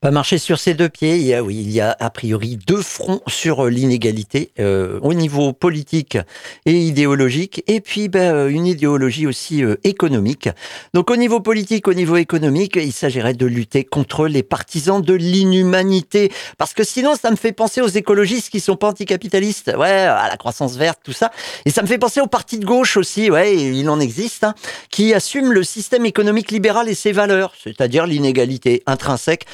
Pas 0.00 0.10
marcher 0.10 0.38
sur 0.38 0.58
ses 0.58 0.72
deux 0.72 0.88
pieds. 0.88 1.16
Il 1.16 1.26
y 1.26 1.34
a, 1.34 1.42
oui, 1.42 1.56
il 1.60 1.70
y 1.70 1.78
a 1.78 1.94
a 2.00 2.08
priori 2.08 2.56
deux 2.66 2.80
fronts 2.80 3.20
sur 3.28 3.66
euh, 3.66 3.68
l'inégalité 3.68 4.50
euh, 4.58 4.98
au 5.02 5.12
niveau 5.12 5.52
politique 5.52 6.16
et 6.64 6.72
idéologique, 6.72 7.62
et 7.66 7.82
puis 7.82 8.08
euh, 8.14 8.48
une 8.48 8.66
idéologie 8.66 9.26
aussi 9.26 9.62
économique. 9.84 10.48
Donc 10.94 11.10
au 11.10 11.16
niveau 11.16 11.40
politique, 11.40 11.86
au 11.86 11.92
niveau 11.92 12.16
économique, 12.16 12.76
il 12.76 12.94
s'agirait 12.94 13.34
de 13.34 13.44
lutter 13.44 13.84
contre 13.84 14.26
les 14.26 14.42
partisans 14.42 15.02
de 15.02 15.12
l'inhumanité, 15.12 16.32
parce 16.56 16.72
que 16.72 16.82
sinon 16.82 17.14
ça 17.14 17.30
me 17.30 17.36
fait 17.36 17.52
penser 17.52 17.82
aux 17.82 17.88
écologistes 17.88 18.48
qui 18.48 18.60
sont 18.60 18.76
pas 18.76 18.88
anticapitalistes, 18.88 19.70
ouais, 19.76 19.90
à 19.90 20.28
la 20.28 20.38
croissance 20.38 20.76
verte, 20.76 21.00
tout 21.04 21.12
ça, 21.12 21.30
et 21.66 21.70
ça 21.70 21.82
me 21.82 21.86
fait 21.86 21.98
penser 21.98 22.22
aux 22.22 22.26
partis 22.26 22.58
de 22.58 22.64
gauche 22.64 22.96
aussi, 22.96 23.30
ouais, 23.30 23.54
il 23.54 23.86
en 23.90 24.00
existe, 24.00 24.44
hein, 24.44 24.54
qui 24.90 25.12
assument 25.12 25.52
le 25.52 25.62
système 25.62 26.06
économique 26.06 26.50
libéral 26.52 26.88
et 26.88 26.94
ses 26.94 27.12
valeurs, 27.12 27.52
c'est-à-dire 27.62 28.06
l'inégalité 28.06 28.82
intrinsèque. 28.86 29.44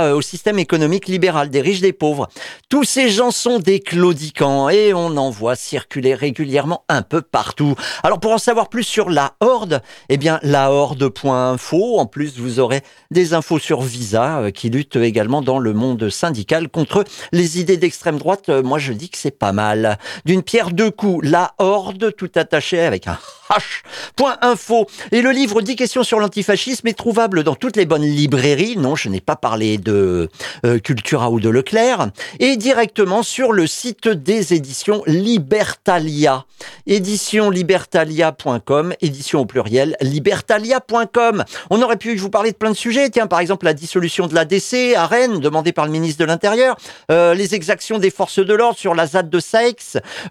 Euh, 0.00 0.16
au 0.16 0.22
système 0.22 0.58
économique 0.58 1.08
libéral 1.08 1.50
des 1.50 1.60
riches 1.60 1.80
des 1.80 1.92
pauvres. 1.92 2.28
Tous 2.68 2.84
ces 2.84 3.10
gens 3.10 3.30
sont 3.30 3.58
des 3.58 3.80
claudicants 3.80 4.68
et 4.68 4.94
on 4.94 5.16
en 5.16 5.30
voit 5.30 5.56
circuler 5.56 6.14
régulièrement 6.14 6.84
un 6.88 7.02
peu 7.02 7.22
partout. 7.22 7.74
Alors 8.02 8.18
pour 8.18 8.32
en 8.32 8.38
savoir 8.38 8.68
plus 8.68 8.84
sur 8.84 9.10
la 9.10 9.34
Horde, 9.40 9.82
eh 10.08 10.16
bien 10.16 10.40
la 10.42 10.70
Horde.info. 10.70 11.98
En 11.98 12.06
plus, 12.06 12.38
vous 12.38 12.60
aurez 12.60 12.82
des 13.10 13.34
infos 13.34 13.58
sur 13.58 13.82
Visa 13.82 14.38
euh, 14.38 14.50
qui 14.50 14.70
lutte 14.70 14.96
également 14.96 15.42
dans 15.42 15.58
le 15.58 15.72
monde 15.72 16.08
syndical 16.10 16.68
contre 16.68 17.04
les 17.32 17.60
idées 17.60 17.76
d'extrême 17.76 18.18
droite. 18.18 18.48
Euh, 18.48 18.62
Moi, 18.62 18.78
je 18.78 18.92
dis 18.92 19.10
que 19.10 19.18
c'est 19.18 19.38
pas 19.38 19.52
mal. 19.52 19.98
D'une 20.24 20.42
pierre 20.42 20.70
deux 20.70 20.90
coups, 20.90 21.26
la 21.28 21.52
Horde 21.58 22.14
tout 22.16 22.30
attaché 22.34 22.80
avec 22.80 23.06
un 23.06 23.18
H.info. 23.50 24.86
Et 25.10 25.20
le 25.20 25.30
livre 25.30 25.60
10 25.60 25.76
questions 25.76 26.02
sur 26.02 26.18
l'antifascisme 26.18 26.88
est 26.88 26.94
trouvable 26.94 27.44
dans 27.44 27.54
toutes 27.54 27.76
les 27.76 27.86
bonnes 27.86 28.04
librairies. 28.04 28.76
Non, 28.76 28.96
je 28.96 29.08
n'ai 29.08 29.20
pas 29.20 29.36
parlé 29.36 29.78
de 29.82 30.28
euh, 30.64 30.78
Cultura 30.78 31.30
ou 31.30 31.40
de 31.40 31.48
Leclerc. 31.48 32.08
Et 32.40 32.56
directement 32.56 33.22
sur 33.22 33.52
le 33.52 33.66
site 33.66 34.08
des 34.08 34.54
éditions 34.54 35.02
Libertalia. 35.06 36.44
Éditionlibertalia.com, 36.86 38.94
édition 39.00 39.40
au 39.40 39.46
pluriel, 39.46 39.96
libertalia.com. 40.00 41.44
On 41.70 41.82
aurait 41.82 41.96
pu 41.96 42.14
vous 42.16 42.30
parler 42.30 42.52
de 42.52 42.56
plein 42.56 42.70
de 42.70 42.76
sujets. 42.76 43.10
Tiens, 43.10 43.26
par 43.26 43.40
exemple, 43.40 43.64
la 43.64 43.74
dissolution 43.74 44.26
de 44.26 44.34
l'ADC 44.34 44.94
à 44.96 45.06
Rennes, 45.06 45.40
demandée 45.40 45.72
par 45.72 45.86
le 45.86 45.90
ministre 45.90 46.20
de 46.20 46.24
l'Intérieur. 46.24 46.76
Euh, 47.10 47.34
les 47.34 47.54
exactions 47.54 47.98
des 47.98 48.10
forces 48.10 48.38
de 48.38 48.54
l'ordre 48.54 48.78
sur 48.78 48.94
la 48.94 49.06
ZAD 49.06 49.28
de 49.28 49.40
Saix, 49.40 49.76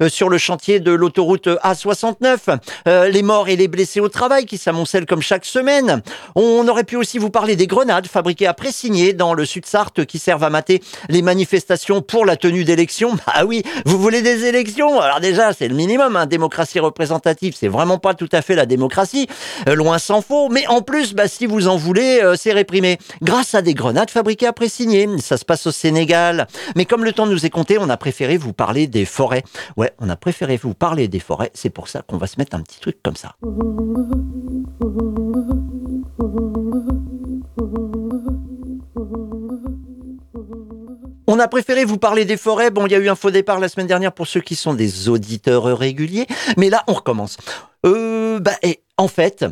euh, 0.02 0.10
sur 0.10 0.30
le 0.30 0.38
chantier 0.38 0.80
de 0.80 0.92
l'autoroute 0.92 1.48
A69. 1.48 2.58
Euh, 2.88 3.10
les 3.10 3.24
morts 3.24 3.50
et 3.50 3.56
les 3.56 3.68
blessés 3.68 4.00
au 4.00 4.10
travail 4.10 4.46
qui 4.46 4.58
s'amoncellent 4.58 5.06
comme 5.06 5.22
chaque 5.22 5.46
semaine. 5.46 6.02
On 6.36 6.68
aurait 6.68 6.84
pu 6.84 6.96
aussi 6.96 7.18
vous 7.18 7.30
parler 7.30 7.56
des 7.56 7.68
grenades 7.68 8.08
fabriquées 8.08 8.48
à 8.48 8.54
Pressigné 8.54 9.14
dans 9.14 9.34
le 9.34 9.41
Sud-Sarthe 9.46 10.06
qui 10.06 10.20
servent 10.20 10.44
à 10.44 10.50
mater 10.50 10.82
les 11.10 11.22
manifestations 11.22 12.02
pour 12.02 12.26
la 12.26 12.36
tenue 12.36 12.64
d'élections. 12.64 13.16
Ah 13.34 13.46
oui, 13.46 13.64
vous 13.86 13.98
voulez 13.98 14.22
des 14.22 14.46
élections? 14.46 15.00
Alors 15.00 15.22
déjà, 15.22 15.54
c'est 15.54 15.70
le 15.70 15.76
minimum, 15.76 16.18
hein. 16.18 16.26
démocratie 16.26 16.80
représentative, 16.80 17.56
c'est 17.58 17.70
vraiment 17.70 17.98
pas 17.98 18.14
tout 18.14 18.28
à 18.34 18.42
fait 18.42 18.56
la 18.56 18.66
démocratie, 18.66 19.28
euh, 19.70 19.76
loin 19.76 20.00
s'en 20.00 20.22
faut, 20.22 20.50
mais 20.50 20.68
en 20.68 20.82
plus, 20.82 21.14
bah, 21.14 21.30
si 21.30 21.46
vous 21.46 21.68
en 21.68 21.78
voulez, 21.78 22.20
euh, 22.22 22.36
c'est 22.38 22.52
réprimé. 22.52 22.98
Grâce 23.22 23.56
à 23.56 23.62
des 23.62 23.74
grenades 23.74 24.10
fabriquées 24.10 24.48
à 24.48 24.54
Pressigné, 24.54 25.08
ça 25.20 25.38
se 25.38 25.46
passe 25.46 25.66
au 25.68 25.72
Sénégal. 25.72 26.48
Mais 26.76 26.86
comme 26.86 27.06
le 27.06 27.14
temps 27.14 27.26
nous 27.26 27.46
est 27.46 27.50
compté, 27.50 27.78
on 27.78 27.90
a 27.90 27.98
préféré 27.98 28.38
vous 28.38 28.54
parler 28.54 28.88
des 28.88 29.06
forêts. 29.06 29.44
Ouais, 29.78 29.94
on 30.00 30.10
a 30.10 30.16
préféré 30.16 30.58
vous 30.58 30.74
parler 30.74 31.08
des 31.08 31.20
forêts, 31.20 31.52
c'est 31.54 31.70
pour 31.70 31.88
ça 31.88 32.02
qu'on 32.02 32.18
va 32.18 32.28
se 32.28 32.36
mettre 32.38 32.56
un 32.56 32.62
petit 32.62 32.80
truc 32.80 32.98
comme 33.02 33.16
ça. 33.16 33.36
On 41.28 41.40
a 41.40 41.48
préféré 41.48 41.86
vous 41.86 41.98
parler 41.98 42.26
des 42.26 42.38
forêts. 42.38 42.72
Bon, 42.72 42.86
il 42.88 42.92
y 42.92 42.96
a 42.96 43.00
eu 43.00 43.10
un 43.10 43.16
faux 43.16 43.32
départ 43.32 43.60
la 43.60 43.70
semaine 43.70 43.88
dernière 43.88 44.12
pour 44.12 44.28
ceux 44.28 44.42
qui 44.42 44.56
sont 44.56 44.74
des 44.74 45.08
auditeurs 45.08 45.64
réguliers. 45.78 46.28
Mais 46.58 46.70
là, 46.70 46.84
on 46.88 46.94
recommence. 46.94 47.38
Euh, 47.86 48.40
bah, 48.40 48.58
en 48.98 49.08
fait, 49.08 49.46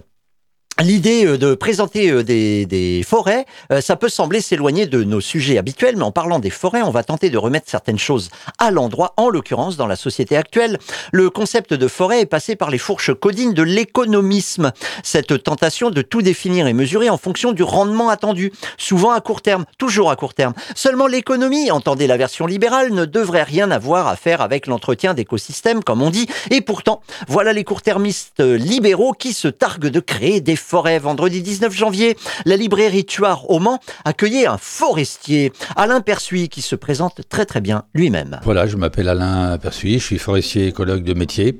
L'idée 0.81 1.25
euh, 1.25 1.37
de 1.37 1.55
présenter 1.55 2.09
euh, 2.09 2.23
des, 2.23 2.65
des 2.65 3.03
forêts, 3.03 3.45
euh, 3.69 3.81
ça 3.81 3.97
peut 3.97 4.07
sembler 4.07 4.39
s'éloigner 4.39 4.87
de 4.87 5.03
nos 5.03 5.19
sujets 5.19 5.57
habituels, 5.57 5.97
mais 5.97 6.03
en 6.03 6.13
parlant 6.13 6.39
des 6.39 6.49
forêts, 6.49 6.81
on 6.81 6.89
va 6.89 7.03
tenter 7.03 7.29
de 7.29 7.37
remettre 7.37 7.69
certaines 7.69 7.99
choses 7.99 8.29
à 8.59 8.71
l'endroit, 8.71 9.13
en 9.17 9.27
l'occurrence 9.27 9.75
dans 9.75 9.87
la 9.87 9.97
société 9.97 10.37
actuelle. 10.37 10.79
Le 11.11 11.29
concept 11.29 11.73
de 11.73 11.87
forêt 11.89 12.21
est 12.21 12.25
passé 12.25 12.55
par 12.55 12.69
les 12.69 12.77
fourches 12.77 13.13
codines 13.13 13.53
de 13.53 13.61
l'économisme, 13.61 14.71
cette 15.03 15.43
tentation 15.43 15.89
de 15.89 16.01
tout 16.01 16.21
définir 16.21 16.65
et 16.65 16.71
mesurer 16.71 17.09
en 17.09 17.17
fonction 17.17 17.51
du 17.51 17.63
rendement 17.63 18.07
attendu, 18.07 18.53
souvent 18.77 19.11
à 19.11 19.19
court 19.19 19.41
terme, 19.41 19.65
toujours 19.77 20.09
à 20.11 20.15
court 20.15 20.33
terme. 20.33 20.53
Seulement 20.75 21.07
l'économie, 21.07 21.71
entendez 21.71 22.07
la 22.07 22.15
version 22.15 22.45
libérale, 22.45 22.93
ne 22.93 23.03
devrait 23.03 23.43
rien 23.43 23.69
avoir 23.69 24.07
à 24.07 24.15
faire 24.15 24.39
avec 24.39 24.65
l'entretien 24.65 25.13
d'écosystèmes, 25.13 25.83
comme 25.83 26.01
on 26.01 26.09
dit, 26.09 26.27
et 26.51 26.61
pourtant, 26.61 27.01
voilà 27.27 27.51
les 27.51 27.65
court-termistes 27.65 28.39
libéraux 28.39 29.11
qui 29.11 29.33
se 29.33 29.49
targuent 29.49 29.87
de 29.87 29.99
créer 29.99 30.39
des 30.39 30.55
forêt. 30.69 30.99
Vendredi 30.99 31.41
19 31.41 31.75
janvier, 31.75 32.15
la 32.45 32.55
librairie 32.55 33.03
Tuard 33.03 33.49
au 33.49 33.57
Mans 33.57 33.79
accueillait 34.05 34.45
un 34.45 34.59
forestier, 34.59 35.51
Alain 35.75 35.99
Persuy, 35.99 36.47
qui 36.47 36.61
se 36.61 36.75
présente 36.75 37.21
très 37.27 37.47
très 37.47 37.59
bien 37.59 37.85
lui-même. 37.95 38.39
Voilà, 38.43 38.67
je 38.67 38.77
m'appelle 38.77 39.09
Alain 39.09 39.57
Persuy, 39.57 39.97
je 39.97 40.03
suis 40.03 40.19
forestier 40.19 40.67
écologue 40.67 41.03
de 41.03 41.15
métier. 41.15 41.59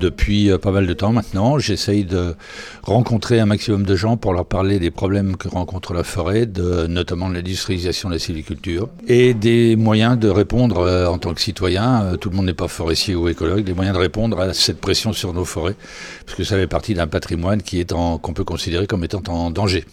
Depuis 0.00 0.50
euh, 0.50 0.58
pas 0.58 0.70
mal 0.70 0.86
de 0.86 0.92
temps 0.92 1.12
maintenant, 1.12 1.58
j'essaye 1.58 2.04
de 2.04 2.34
rencontrer 2.82 3.40
un 3.40 3.46
maximum 3.46 3.84
de 3.84 3.96
gens 3.96 4.18
pour 4.18 4.34
leur 4.34 4.44
parler 4.44 4.78
des 4.78 4.90
problèmes 4.90 5.38
que 5.38 5.48
rencontre 5.48 5.94
la 5.94 6.04
forêt, 6.04 6.46
notamment 6.88 7.30
de 7.30 7.34
l'industrialisation 7.34 8.10
de 8.10 8.14
la 8.14 8.18
sylviculture, 8.18 8.90
et 9.08 9.32
des 9.32 9.76
moyens 9.76 10.18
de 10.18 10.28
répondre 10.28 10.80
euh, 10.80 11.06
en 11.06 11.16
tant 11.16 11.32
que 11.32 11.40
citoyen, 11.40 12.02
euh, 12.02 12.16
tout 12.16 12.28
le 12.28 12.36
monde 12.36 12.46
n'est 12.46 12.52
pas 12.52 12.68
forestier 12.68 13.14
ou 13.14 13.28
écologue, 13.28 13.64
des 13.64 13.72
moyens 13.72 13.96
de 13.96 14.02
répondre 14.02 14.38
à 14.38 14.52
cette 14.52 14.80
pression 14.80 15.14
sur 15.14 15.32
nos 15.32 15.46
forêts, 15.46 15.76
parce 16.26 16.36
que 16.36 16.44
ça 16.44 16.56
fait 16.56 16.66
partie 16.66 16.92
d'un 16.92 17.06
patrimoine 17.06 17.62
qui 17.62 17.80
est 17.80 17.92
en, 17.92 18.18
qu'on 18.18 18.34
considéré 18.44 18.86
comme 18.86 19.04
étant 19.04 19.22
en 19.28 19.50
danger. 19.50 19.84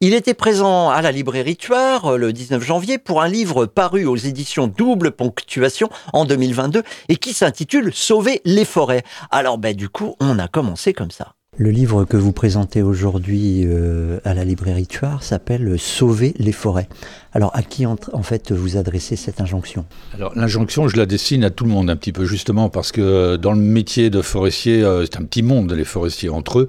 Il 0.00 0.14
était 0.14 0.34
présent 0.34 0.90
à 0.90 1.02
la 1.02 1.12
librairie 1.12 1.56
Tuard 1.56 2.18
le 2.18 2.32
19 2.32 2.62
janvier 2.64 2.98
pour 2.98 3.22
un 3.22 3.28
livre 3.28 3.66
paru 3.66 4.06
aux 4.06 4.16
éditions 4.16 4.66
Double 4.66 5.12
Ponctuation 5.12 5.88
en 6.12 6.24
2022 6.24 6.82
et 7.08 7.16
qui 7.16 7.32
s'intitule 7.32 7.92
Sauver 7.94 8.40
les 8.44 8.64
forêts. 8.64 9.04
Alors 9.30 9.58
ben 9.58 9.74
du 9.74 9.88
coup, 9.88 10.16
on 10.20 10.38
a 10.38 10.48
commencé 10.48 10.92
comme 10.92 11.10
ça. 11.10 11.34
Le 11.60 11.72
livre 11.72 12.04
que 12.04 12.16
vous 12.16 12.30
présentez 12.30 12.82
aujourd'hui 12.82 13.64
euh, 13.66 14.20
à 14.24 14.32
la 14.32 14.44
librairie 14.44 14.86
Tuard 14.86 15.24
s'appelle 15.24 15.76
Sauver 15.76 16.32
les 16.38 16.52
forêts. 16.52 16.88
Alors 17.32 17.50
à 17.54 17.62
qui 17.62 17.84
en, 17.84 17.96
fait 18.22 18.52
vous 18.52 18.76
adressez 18.76 19.16
cette 19.16 19.40
injonction? 19.40 19.84
Alors 20.14 20.32
l'injonction, 20.36 20.86
je 20.86 20.96
la 20.96 21.04
dessine 21.04 21.42
à 21.42 21.50
tout 21.50 21.64
le 21.64 21.70
monde 21.70 21.90
un 21.90 21.96
petit 21.96 22.12
peu 22.12 22.26
justement 22.26 22.68
parce 22.68 22.92
que 22.92 23.34
dans 23.34 23.52
le 23.52 23.60
métier 23.60 24.08
de 24.08 24.22
forestier, 24.22 24.84
euh, 24.84 25.04
c'est 25.04 25.18
un 25.18 25.24
petit 25.24 25.42
monde 25.42 25.72
les 25.72 25.84
forestiers 25.84 26.28
entre 26.28 26.60
eux. 26.60 26.66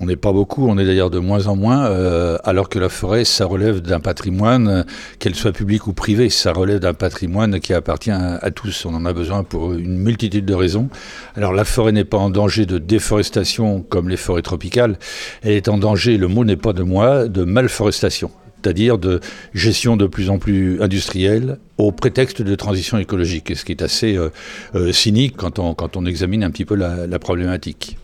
On 0.00 0.06
n'est 0.06 0.16
pas 0.16 0.32
beaucoup, 0.32 0.66
on 0.66 0.78
est 0.78 0.86
d'ailleurs 0.86 1.10
de 1.10 1.18
moins 1.18 1.46
en 1.46 1.54
moins, 1.54 1.84
euh, 1.84 2.38
alors 2.42 2.70
que 2.70 2.78
la 2.78 2.88
forêt, 2.88 3.24
ça 3.24 3.44
relève 3.44 3.80
d'un 3.80 4.00
patrimoine, 4.00 4.86
qu'elle 5.18 5.34
soit 5.34 5.52
publique 5.52 5.86
ou 5.86 5.92
privée, 5.92 6.30
ça 6.30 6.52
relève 6.52 6.78
d'un 6.78 6.94
patrimoine 6.94 7.60
qui 7.60 7.74
appartient 7.74 8.10
à, 8.10 8.36
à 8.36 8.50
tous. 8.50 8.86
On 8.86 8.94
en 8.94 9.04
a 9.04 9.12
besoin 9.12 9.44
pour 9.44 9.74
une 9.74 9.98
multitude 9.98 10.46
de 10.46 10.54
raisons. 10.54 10.88
Alors 11.36 11.52
la 11.52 11.64
forêt 11.64 11.92
n'est 11.92 12.04
pas 12.04 12.18
en 12.18 12.30
danger 12.30 12.64
de 12.64 12.78
déforestation 12.78 13.82
comme 13.82 14.08
les 14.08 14.21
forêts 14.22 14.42
tropicales, 14.42 14.98
elle 15.42 15.52
est 15.52 15.68
en 15.68 15.78
danger, 15.78 16.16
le 16.16 16.28
mot 16.28 16.44
n'est 16.44 16.56
pas 16.56 16.72
de 16.72 16.82
moi, 16.82 17.28
de 17.28 17.44
malforestation 17.44 18.30
c'est-à-dire 18.62 18.98
de 18.98 19.20
gestion 19.54 19.96
de 19.96 20.06
plus 20.06 20.30
en 20.30 20.38
plus 20.38 20.80
industrielle 20.80 21.58
au 21.78 21.90
prétexte 21.90 22.42
de 22.42 22.54
transition 22.54 22.96
écologique, 22.98 23.56
ce 23.56 23.64
qui 23.64 23.72
est 23.72 23.82
assez 23.82 24.16
euh, 24.16 24.30
euh, 24.74 24.92
cynique 24.92 25.36
quand 25.36 25.58
on, 25.58 25.74
quand 25.74 25.96
on 25.96 26.06
examine 26.06 26.44
un 26.44 26.50
petit 26.50 26.64
peu 26.64 26.76
la, 26.76 27.06
la 27.06 27.18
problématique. 27.18 27.96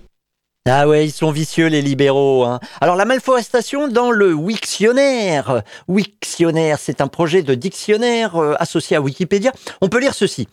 Ah 0.70 0.86
ouais, 0.86 1.06
ils 1.06 1.12
sont 1.12 1.30
vicieux 1.30 1.68
les 1.68 1.80
libéraux. 1.80 2.44
Hein. 2.44 2.60
Alors 2.80 2.96
la 2.96 3.04
malforestation 3.04 3.88
dans 3.88 4.10
le 4.10 4.34
Wiktionnaire. 4.34 5.62
Wiktionnaire, 5.86 6.78
c'est 6.78 7.00
un 7.00 7.08
projet 7.08 7.42
de 7.42 7.54
dictionnaire 7.54 8.36
euh, 8.36 8.54
associé 8.58 8.96
à 8.96 9.00
Wikipédia. 9.00 9.52
On 9.80 9.88
peut 9.88 10.00
lire 10.00 10.14
ceci. 10.14 10.48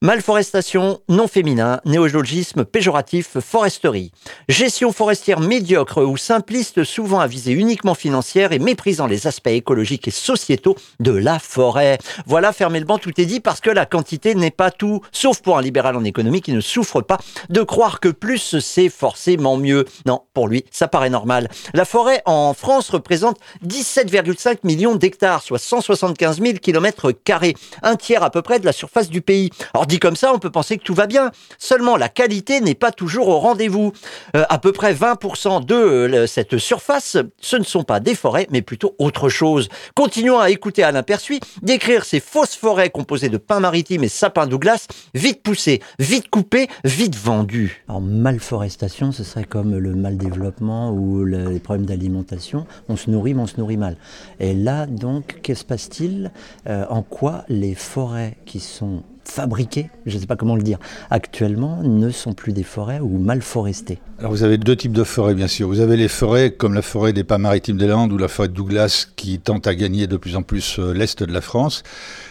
Malforestation, 0.00 1.00
non 1.08 1.26
féminin, 1.26 1.80
néologisme 1.84 2.64
péjoratif, 2.64 3.40
foresterie. 3.40 4.12
Gestion 4.48 4.92
forestière 4.92 5.40
médiocre 5.40 6.04
ou 6.04 6.16
simpliste, 6.16 6.84
souvent 6.84 7.18
à 7.18 7.26
visée 7.26 7.50
uniquement 7.50 7.96
financière 7.96 8.52
et 8.52 8.60
méprisant 8.60 9.08
les 9.08 9.26
aspects 9.26 9.48
écologiques 9.48 10.06
et 10.06 10.12
sociétaux 10.12 10.76
de 11.00 11.10
la 11.10 11.40
forêt. 11.40 11.98
Voilà, 12.26 12.52
fermez 12.52 12.78
le 12.78 12.84
banc, 12.84 12.98
tout 12.98 13.20
est 13.20 13.24
dit 13.24 13.40
parce 13.40 13.60
que 13.60 13.70
la 13.70 13.86
quantité 13.86 14.36
n'est 14.36 14.52
pas 14.52 14.70
tout, 14.70 15.00
sauf 15.10 15.42
pour 15.42 15.58
un 15.58 15.62
libéral 15.62 15.96
en 15.96 16.04
économie 16.04 16.42
qui 16.42 16.52
ne 16.52 16.60
souffre 16.60 17.00
pas 17.00 17.18
de 17.48 17.62
croire 17.62 17.98
que 17.98 18.08
plus 18.08 18.60
c'est 18.60 18.90
forcément 18.90 19.56
mieux. 19.56 19.84
Non, 20.06 20.22
pour 20.32 20.46
lui, 20.46 20.64
ça 20.70 20.86
paraît 20.86 21.10
normal. 21.10 21.48
La 21.74 21.84
forêt 21.84 22.22
en 22.24 22.54
France 22.54 22.90
représente 22.90 23.38
17,5 23.66 24.58
millions 24.62 24.94
d'hectares, 24.94 25.42
soit 25.42 25.58
175 25.58 26.40
000 26.40 26.58
kilomètres 26.58 27.10
carrés, 27.10 27.56
un 27.82 27.96
tiers 27.96 28.22
à 28.22 28.30
peu 28.30 28.42
près 28.42 28.60
de 28.60 28.64
la 28.64 28.72
surface 28.72 29.08
du 29.08 29.22
pays. 29.22 29.50
Dit 29.88 29.98
comme 29.98 30.16
ça, 30.16 30.32
on 30.32 30.38
peut 30.38 30.50
penser 30.50 30.78
que 30.78 30.84
tout 30.84 30.94
va 30.94 31.06
bien. 31.06 31.30
Seulement, 31.58 31.96
la 31.96 32.08
qualité 32.08 32.60
n'est 32.60 32.74
pas 32.74 32.92
toujours 32.92 33.28
au 33.28 33.38
rendez-vous. 33.38 33.92
Euh, 34.36 34.44
à 34.48 34.58
peu 34.58 34.72
près 34.72 34.94
20% 34.94 35.64
de 35.64 35.74
euh, 35.74 36.26
cette 36.26 36.58
surface, 36.58 37.16
ce 37.40 37.56
ne 37.56 37.64
sont 37.64 37.82
pas 37.82 38.00
des 38.00 38.14
forêts, 38.14 38.46
mais 38.50 38.62
plutôt 38.62 38.94
autre 38.98 39.28
chose. 39.28 39.68
Continuons 39.94 40.38
à 40.38 40.50
écouter 40.50 40.82
Alain 40.82 41.02
Persuy 41.02 41.40
décrire 41.62 42.04
ces 42.04 42.20
fausses 42.20 42.54
forêts 42.54 42.90
composées 42.90 43.28
de 43.28 43.38
pins 43.38 43.60
maritimes 43.60 44.04
et 44.04 44.08
sapins 44.08 44.46
Douglas, 44.46 44.86
vite 45.14 45.42
poussées, 45.42 45.80
vite 45.98 46.28
coupées, 46.28 46.68
vite 46.84 47.16
vendues. 47.16 47.84
En 47.88 48.00
malforestation, 48.00 49.12
ce 49.12 49.24
serait 49.24 49.44
comme 49.44 49.76
le 49.76 49.94
mal 49.94 50.16
développement 50.16 50.90
ou 50.90 51.24
le, 51.24 51.50
les 51.50 51.60
problèmes 51.60 51.86
d'alimentation. 51.86 52.66
On 52.88 52.96
se 52.96 53.10
nourrit, 53.10 53.34
mais 53.34 53.42
on 53.42 53.46
se 53.46 53.58
nourrit 53.58 53.76
mal. 53.76 53.96
Et 54.40 54.54
là, 54.54 54.86
donc, 54.86 55.40
qu'est-ce 55.42 55.60
se 55.60 55.64
passe-t-il? 55.64 56.30
Euh, 56.68 56.84
En 56.88 57.02
quoi 57.02 57.44
les 57.48 57.74
forêts 57.74 58.36
qui 58.46 58.60
sont 58.60 59.02
fabriquées, 59.30 59.90
je 60.06 60.16
ne 60.16 60.20
sais 60.20 60.26
pas 60.26 60.36
comment 60.36 60.56
le 60.56 60.62
dire, 60.62 60.78
actuellement 61.10 61.82
ne 61.82 62.10
sont 62.10 62.32
plus 62.32 62.52
des 62.52 62.62
forêts 62.62 63.00
ou 63.00 63.18
mal 63.18 63.42
forestées 63.42 63.98
Alors 64.18 64.32
vous 64.32 64.42
avez 64.42 64.58
deux 64.58 64.74
types 64.74 64.92
de 64.92 65.04
forêts 65.04 65.34
bien 65.34 65.48
sûr. 65.48 65.68
Vous 65.68 65.80
avez 65.80 65.96
les 65.96 66.08
forêts 66.08 66.50
comme 66.50 66.74
la 66.74 66.82
forêt 66.82 67.12
des 67.12 67.24
pas 67.24 67.38
maritimes 67.38 67.76
des 67.76 67.86
Landes 67.86 68.12
ou 68.12 68.18
la 68.18 68.28
forêt 68.28 68.48
de 68.48 68.54
Douglas 68.54 69.08
qui 69.16 69.38
tente 69.38 69.66
à 69.66 69.74
gagner 69.74 70.06
de 70.06 70.16
plus 70.16 70.36
en 70.36 70.42
plus 70.42 70.78
euh, 70.78 70.92
l'est 70.92 71.22
de 71.22 71.32
la 71.32 71.40
France, 71.40 71.82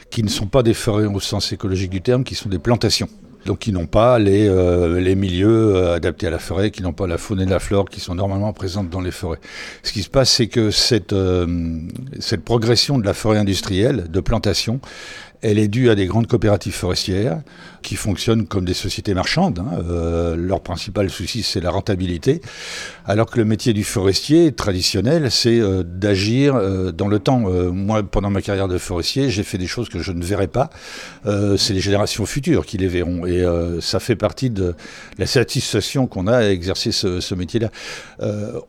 qui 0.09 0.23
ne 0.23 0.29
sont 0.29 0.47
pas 0.47 0.63
des 0.63 0.73
forêts 0.73 1.05
au 1.05 1.19
sens 1.19 1.51
écologique 1.51 1.91
du 1.91 2.01
terme, 2.01 2.23
qui 2.23 2.35
sont 2.35 2.49
des 2.49 2.59
plantations 2.59 3.09
donc 3.45 3.59
qui 3.59 3.71
n'ont 3.71 3.87
pas 3.87 4.19
les, 4.19 4.45
euh, 4.49 4.99
les 4.99 5.15
milieux 5.15 5.73
euh, 5.73 5.95
adaptés 5.95 6.27
à 6.27 6.29
la 6.29 6.39
forêt, 6.39 6.69
qui 6.69 6.83
n'ont 6.83 6.91
pas 6.91 7.07
la 7.07 7.17
faune 7.17 7.39
et 7.39 7.45
la 7.45 7.59
flore 7.59 7.87
qui 7.87 8.01
sont 8.01 8.13
normalement 8.13 8.51
présentes 8.51 8.89
dans 8.89 8.99
les 8.99 9.11
forêts. 9.11 9.39
Ce 9.83 9.93
qui 9.93 10.03
se 10.03 10.09
passe, 10.09 10.31
c'est 10.31 10.47
que 10.47 10.69
cette, 10.69 11.15
cette 12.19 12.43
progression 12.43 12.99
de 12.99 13.05
la 13.05 13.13
forêt 13.13 13.37
industrielle, 13.37 14.07
de 14.09 14.19
plantation, 14.19 14.81
elle 15.41 15.59
est 15.59 15.67
due 15.67 15.89
à 15.89 15.95
des 15.95 16.05
grandes 16.05 16.27
coopératives 16.27 16.73
forestières 16.73 17.41
qui 17.81 17.95
fonctionnent 17.95 18.47
comme 18.47 18.65
des 18.65 18.73
sociétés 18.73 19.13
marchandes. 19.13 19.59
Hein. 19.59 19.79
Euh, 19.87 20.35
leur 20.35 20.61
principal 20.61 21.09
souci, 21.09 21.43
c'est 21.43 21.61
la 21.61 21.69
rentabilité. 21.69 22.41
Alors 23.05 23.29
que 23.29 23.37
le 23.37 23.45
métier 23.45 23.73
du 23.73 23.83
forestier 23.83 24.51
traditionnel, 24.51 25.31
c'est 25.31 25.59
euh, 25.59 25.83
d'agir 25.83 26.55
euh, 26.55 26.91
dans 26.91 27.07
le 27.07 27.19
temps. 27.19 27.39
Moi, 27.39 28.03
pendant 28.03 28.29
ma 28.29 28.41
carrière 28.41 28.67
de 28.67 28.77
forestier, 28.77 29.29
j'ai 29.29 29.43
fait 29.43 29.57
des 29.57 29.67
choses 29.67 29.89
que 29.89 29.99
je 29.99 30.11
ne 30.11 30.23
verrai 30.23 30.47
pas. 30.47 30.69
C'est 31.25 31.73
les 31.73 31.79
générations 31.79 32.25
futures 32.25 32.65
qui 32.65 32.77
les 32.77 32.87
verront. 32.87 33.25
Et 33.25 33.45
ça 33.81 33.99
fait 33.99 34.15
partie 34.15 34.49
de 34.49 34.75
la 35.17 35.25
satisfaction 35.25 36.07
qu'on 36.07 36.27
a 36.27 36.37
à 36.37 36.49
exercer 36.49 36.91
ce, 36.91 37.19
ce 37.19 37.35
métier-là. 37.35 37.69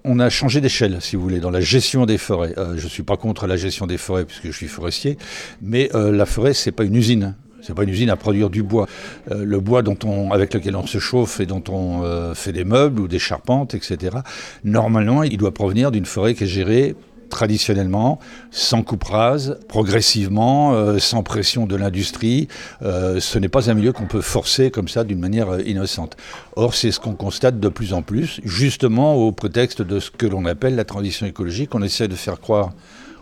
on 0.04 0.18
a 0.18 0.28
changé 0.28 0.61
d'échelle, 0.61 0.98
si 1.00 1.16
vous 1.16 1.22
voulez, 1.22 1.40
dans 1.40 1.50
la 1.50 1.61
gestion 1.61 2.07
des 2.07 2.18
forêts. 2.18 2.54
je 2.76 2.85
ne 2.85 2.88
suis 2.88 3.02
pas 3.02 3.16
contre 3.16 3.46
la 3.46 3.57
gestion 3.57 3.87
des 3.87 3.98
forêts 3.98 4.24
puisque 4.24 4.46
je 4.46 4.57
suis 4.57 4.68
forestier, 4.68 5.18
mais 5.62 5.90
la 5.94 6.26
forêt 6.26 6.54
c'est 6.58 6.72
pas 6.72 6.84
une 6.84 6.96
usine. 6.96 7.34
C'est 7.62 7.74
pas 7.74 7.82
une 7.82 7.90
usine 7.90 8.10
à 8.10 8.16
produire 8.16 8.50
du 8.50 8.62
bois. 8.62 8.86
Euh, 9.30 9.44
le 9.44 9.60
bois 9.60 9.82
dont 9.82 9.98
on, 10.04 10.30
avec 10.30 10.54
lequel 10.54 10.76
on 10.76 10.86
se 10.86 10.98
chauffe 10.98 11.40
et 11.40 11.46
dont 11.46 11.62
on 11.68 12.02
euh, 12.02 12.34
fait 12.34 12.52
des 12.52 12.64
meubles 12.64 13.00
ou 13.00 13.08
des 13.08 13.18
charpentes, 13.18 13.74
etc. 13.74 14.18
Normalement, 14.64 15.22
il 15.22 15.36
doit 15.36 15.52
provenir 15.52 15.90
d'une 15.90 16.06
forêt 16.06 16.34
qui 16.34 16.44
est 16.44 16.48
gérée 16.48 16.94
traditionnellement, 17.30 18.20
sans 18.50 18.82
coupe 18.82 19.04
rase, 19.04 19.58
progressivement, 19.68 20.72
euh, 20.72 20.98
sans 20.98 21.22
pression 21.22 21.66
de 21.66 21.76
l'industrie. 21.76 22.48
Ce 22.80 23.38
n'est 23.38 23.50
pas 23.50 23.70
un 23.70 23.74
milieu 23.74 23.92
qu'on 23.92 24.06
peut 24.06 24.22
forcer 24.22 24.70
comme 24.70 24.88
ça 24.88 25.04
d'une 25.04 25.18
manière 25.18 25.60
innocente. 25.60 26.16
Or, 26.56 26.74
c'est 26.74 26.90
ce 26.90 27.00
qu'on 27.00 27.14
constate 27.14 27.60
de 27.60 27.68
plus 27.68 27.92
en 27.92 28.00
plus, 28.00 28.40
justement 28.44 29.14
au 29.14 29.32
prétexte 29.32 29.82
de 29.82 30.00
ce 30.00 30.10
que 30.10 30.26
l'on 30.26 30.46
appelle 30.46 30.74
la 30.74 30.84
transition 30.84 31.26
écologique. 31.26 31.74
On 31.74 31.82
essaie 31.82 32.08
de 32.08 32.14
faire 32.14 32.40
croire 32.40 32.70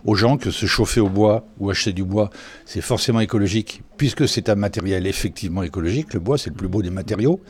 aux 0.05 0.15
gens 0.15 0.37
que 0.37 0.51
se 0.51 0.65
chauffer 0.65 0.99
au 0.99 1.09
bois 1.09 1.45
ou 1.59 1.69
acheter 1.69 1.93
du 1.93 2.03
bois, 2.03 2.29
c'est 2.65 2.81
forcément 2.81 3.19
écologique, 3.19 3.81
puisque 3.97 4.27
c'est 4.27 4.49
un 4.49 4.55
matériel 4.55 5.07
effectivement 5.07 5.63
écologique. 5.63 6.13
Le 6.13 6.19
bois, 6.19 6.37
c'est 6.37 6.49
le 6.49 6.55
plus 6.55 6.67
beau 6.67 6.81
des 6.81 6.89
matériaux. 6.89 7.41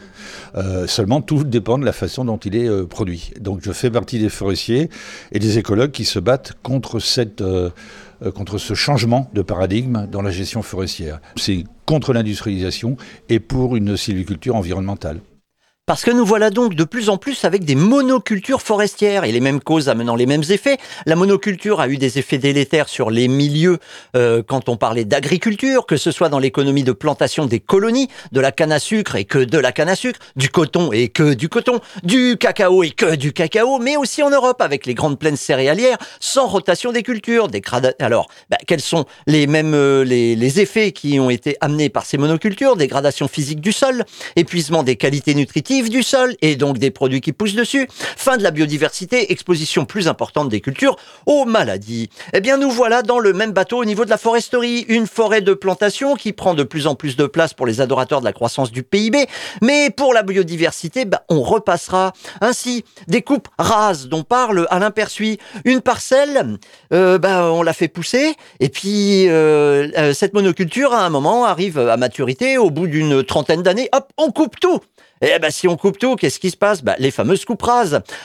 Euh, 0.55 0.87
seulement, 0.87 1.21
tout 1.21 1.43
dépend 1.43 1.77
de 1.77 1.85
la 1.85 1.93
façon 1.93 2.25
dont 2.25 2.37
il 2.37 2.55
est 2.55 2.67
euh, 2.67 2.85
produit. 2.85 3.31
Donc, 3.39 3.61
je 3.63 3.71
fais 3.71 3.91
partie 3.91 4.19
des 4.19 4.29
forestiers 4.29 4.89
et 5.31 5.39
des 5.39 5.57
écologues 5.57 5.91
qui 5.91 6.05
se 6.05 6.19
battent 6.19 6.53
contre 6.63 6.99
cette... 6.99 7.41
Euh, 7.41 7.69
contre 8.33 8.57
ce 8.57 8.73
changement 8.73 9.29
de 9.35 9.43
paradigme 9.43 10.07
dans 10.11 10.23
la 10.23 10.31
gestion 10.31 10.63
forestière. 10.63 11.21
C'est 11.35 11.65
contre 11.85 12.13
l'industrialisation 12.13 12.97
et 13.29 13.39
pour 13.39 13.75
une 13.75 13.95
sylviculture 13.95 14.55
environnementale. 14.55 15.19
Parce 15.87 16.03
que 16.03 16.11
nous 16.11 16.25
voilà 16.25 16.49
donc 16.49 16.75
de 16.75 16.83
plus 16.83 17.07
en 17.07 17.15
plus 17.15 17.45
avec 17.45 17.63
des 17.63 17.75
monocultures 17.75 18.61
forestières 18.61 19.23
et 19.23 19.31
les 19.31 19.39
mêmes 19.39 19.61
causes 19.61 19.87
amenant 19.87 20.17
les 20.17 20.25
mêmes 20.25 20.43
effets. 20.49 20.77
La 21.05 21.15
monoculture 21.15 21.79
a 21.79 21.87
eu 21.87 21.95
des 21.95 22.19
effets 22.19 22.37
délétères 22.37 22.89
sur 22.89 23.09
les 23.09 23.29
milieux 23.29 23.77
euh, 24.17 24.43
quand 24.45 24.67
on 24.67 24.75
parlait 24.75 25.05
d'agriculture, 25.05 25.85
que 25.85 25.95
ce 25.95 26.11
soit 26.11 26.27
dans 26.27 26.39
l'économie 26.39 26.83
de 26.83 26.91
plantation 26.91 27.45
des 27.45 27.61
colonies, 27.61 28.09
de 28.33 28.41
la 28.41 28.51
canne 28.51 28.73
à 28.73 28.79
sucre 28.79 29.15
et 29.15 29.23
que 29.23 29.39
de 29.39 29.57
la 29.57 29.71
canne 29.71 29.87
à 29.87 29.95
sucre, 29.95 30.19
du 30.35 30.49
coton 30.49 30.91
et 30.91 31.07
que 31.07 31.33
du 31.33 31.47
coton, 31.47 31.79
du 32.03 32.35
cacao 32.37 32.83
et 32.83 32.89
que 32.89 33.15
du 33.15 33.31
cacao, 33.31 33.79
mais 33.79 33.95
aussi 33.95 34.21
en 34.21 34.29
Europe 34.29 34.61
avec 34.61 34.87
les 34.87 34.93
grandes 34.93 35.17
plaines 35.17 35.37
céréalières 35.37 35.99
sans 36.19 36.47
rotation 36.47 36.91
des 36.91 37.01
cultures. 37.01 37.47
Des 37.47 37.61
Alors, 37.99 38.27
bah, 38.49 38.57
quels 38.67 38.81
sont 38.81 39.05
les 39.25 39.47
mêmes 39.47 39.73
euh, 39.73 40.03
les, 40.03 40.35
les 40.35 40.59
effets 40.59 40.91
qui 40.91 41.17
ont 41.21 41.29
été 41.29 41.55
amenés 41.61 41.87
par 41.87 42.05
ces 42.05 42.17
monocultures 42.17 42.75
Dégradation 42.75 43.29
physique 43.29 43.61
du 43.61 43.71
sol, 43.71 44.03
épuisement 44.35 44.83
des 44.83 44.97
qualités 44.97 45.33
nutritives 45.33 45.76
du 45.85 46.03
sol 46.03 46.35
et 46.41 46.55
donc 46.55 46.77
des 46.77 46.91
produits 46.91 47.21
qui 47.21 47.31
poussent 47.31 47.55
dessus, 47.55 47.87
fin 47.91 48.37
de 48.37 48.43
la 48.43 48.51
biodiversité, 48.51 49.31
exposition 49.31 49.85
plus 49.85 50.07
importante 50.07 50.49
des 50.49 50.61
cultures 50.61 50.97
aux 51.25 51.45
maladies. 51.45 52.09
Eh 52.33 52.41
bien, 52.41 52.57
nous 52.57 52.71
voilà 52.71 53.01
dans 53.01 53.19
le 53.19 53.33
même 53.33 53.51
bateau 53.51 53.77
au 53.77 53.85
niveau 53.85 54.05
de 54.05 54.09
la 54.09 54.17
foresterie, 54.17 54.85
une 54.87 55.07
forêt 55.07 55.41
de 55.41 55.53
plantation 55.53 56.15
qui 56.15 56.33
prend 56.33 56.53
de 56.53 56.63
plus 56.63 56.87
en 56.87 56.95
plus 56.95 57.15
de 57.15 57.25
place 57.25 57.53
pour 57.53 57.65
les 57.65 57.81
adorateurs 57.81 58.19
de 58.19 58.25
la 58.25 58.33
croissance 58.33 58.71
du 58.71 58.83
PIB, 58.83 59.27
mais 59.61 59.89
pour 59.89 60.13
la 60.13 60.23
biodiversité, 60.23 61.05
bah, 61.05 61.23
on 61.29 61.41
repassera. 61.41 62.13
Ainsi, 62.41 62.83
des 63.07 63.21
coupes 63.21 63.47
rases 63.57 64.07
dont 64.07 64.23
parle 64.23 64.67
Alain 64.69 64.91
Persuis, 64.91 65.37
une 65.65 65.81
parcelle, 65.81 66.57
euh, 66.93 67.17
bah, 67.17 67.51
on 67.51 67.61
la 67.61 67.73
fait 67.73 67.87
pousser, 67.87 68.35
et 68.59 68.69
puis 68.69 69.27
euh, 69.27 69.87
euh, 69.97 70.13
cette 70.13 70.33
monoculture, 70.33 70.93
à 70.93 71.05
un 71.05 71.09
moment, 71.09 71.45
arrive 71.45 71.77
à 71.79 71.97
maturité, 71.97 72.57
au 72.57 72.69
bout 72.69 72.87
d'une 72.87 73.23
trentaine 73.23 73.63
d'années, 73.63 73.89
hop, 73.93 74.11
on 74.17 74.31
coupe 74.31 74.59
tout 74.59 74.79
eh 75.21 75.39
ben, 75.39 75.51
si 75.51 75.67
on 75.67 75.77
coupe 75.77 75.99
tout, 75.99 76.15
qu'est-ce 76.15 76.39
qui 76.39 76.49
se 76.49 76.57
passe? 76.57 76.83
Bah, 76.83 76.95
Les 76.97 77.11
fameuses 77.11 77.45
coupes. 77.45 77.57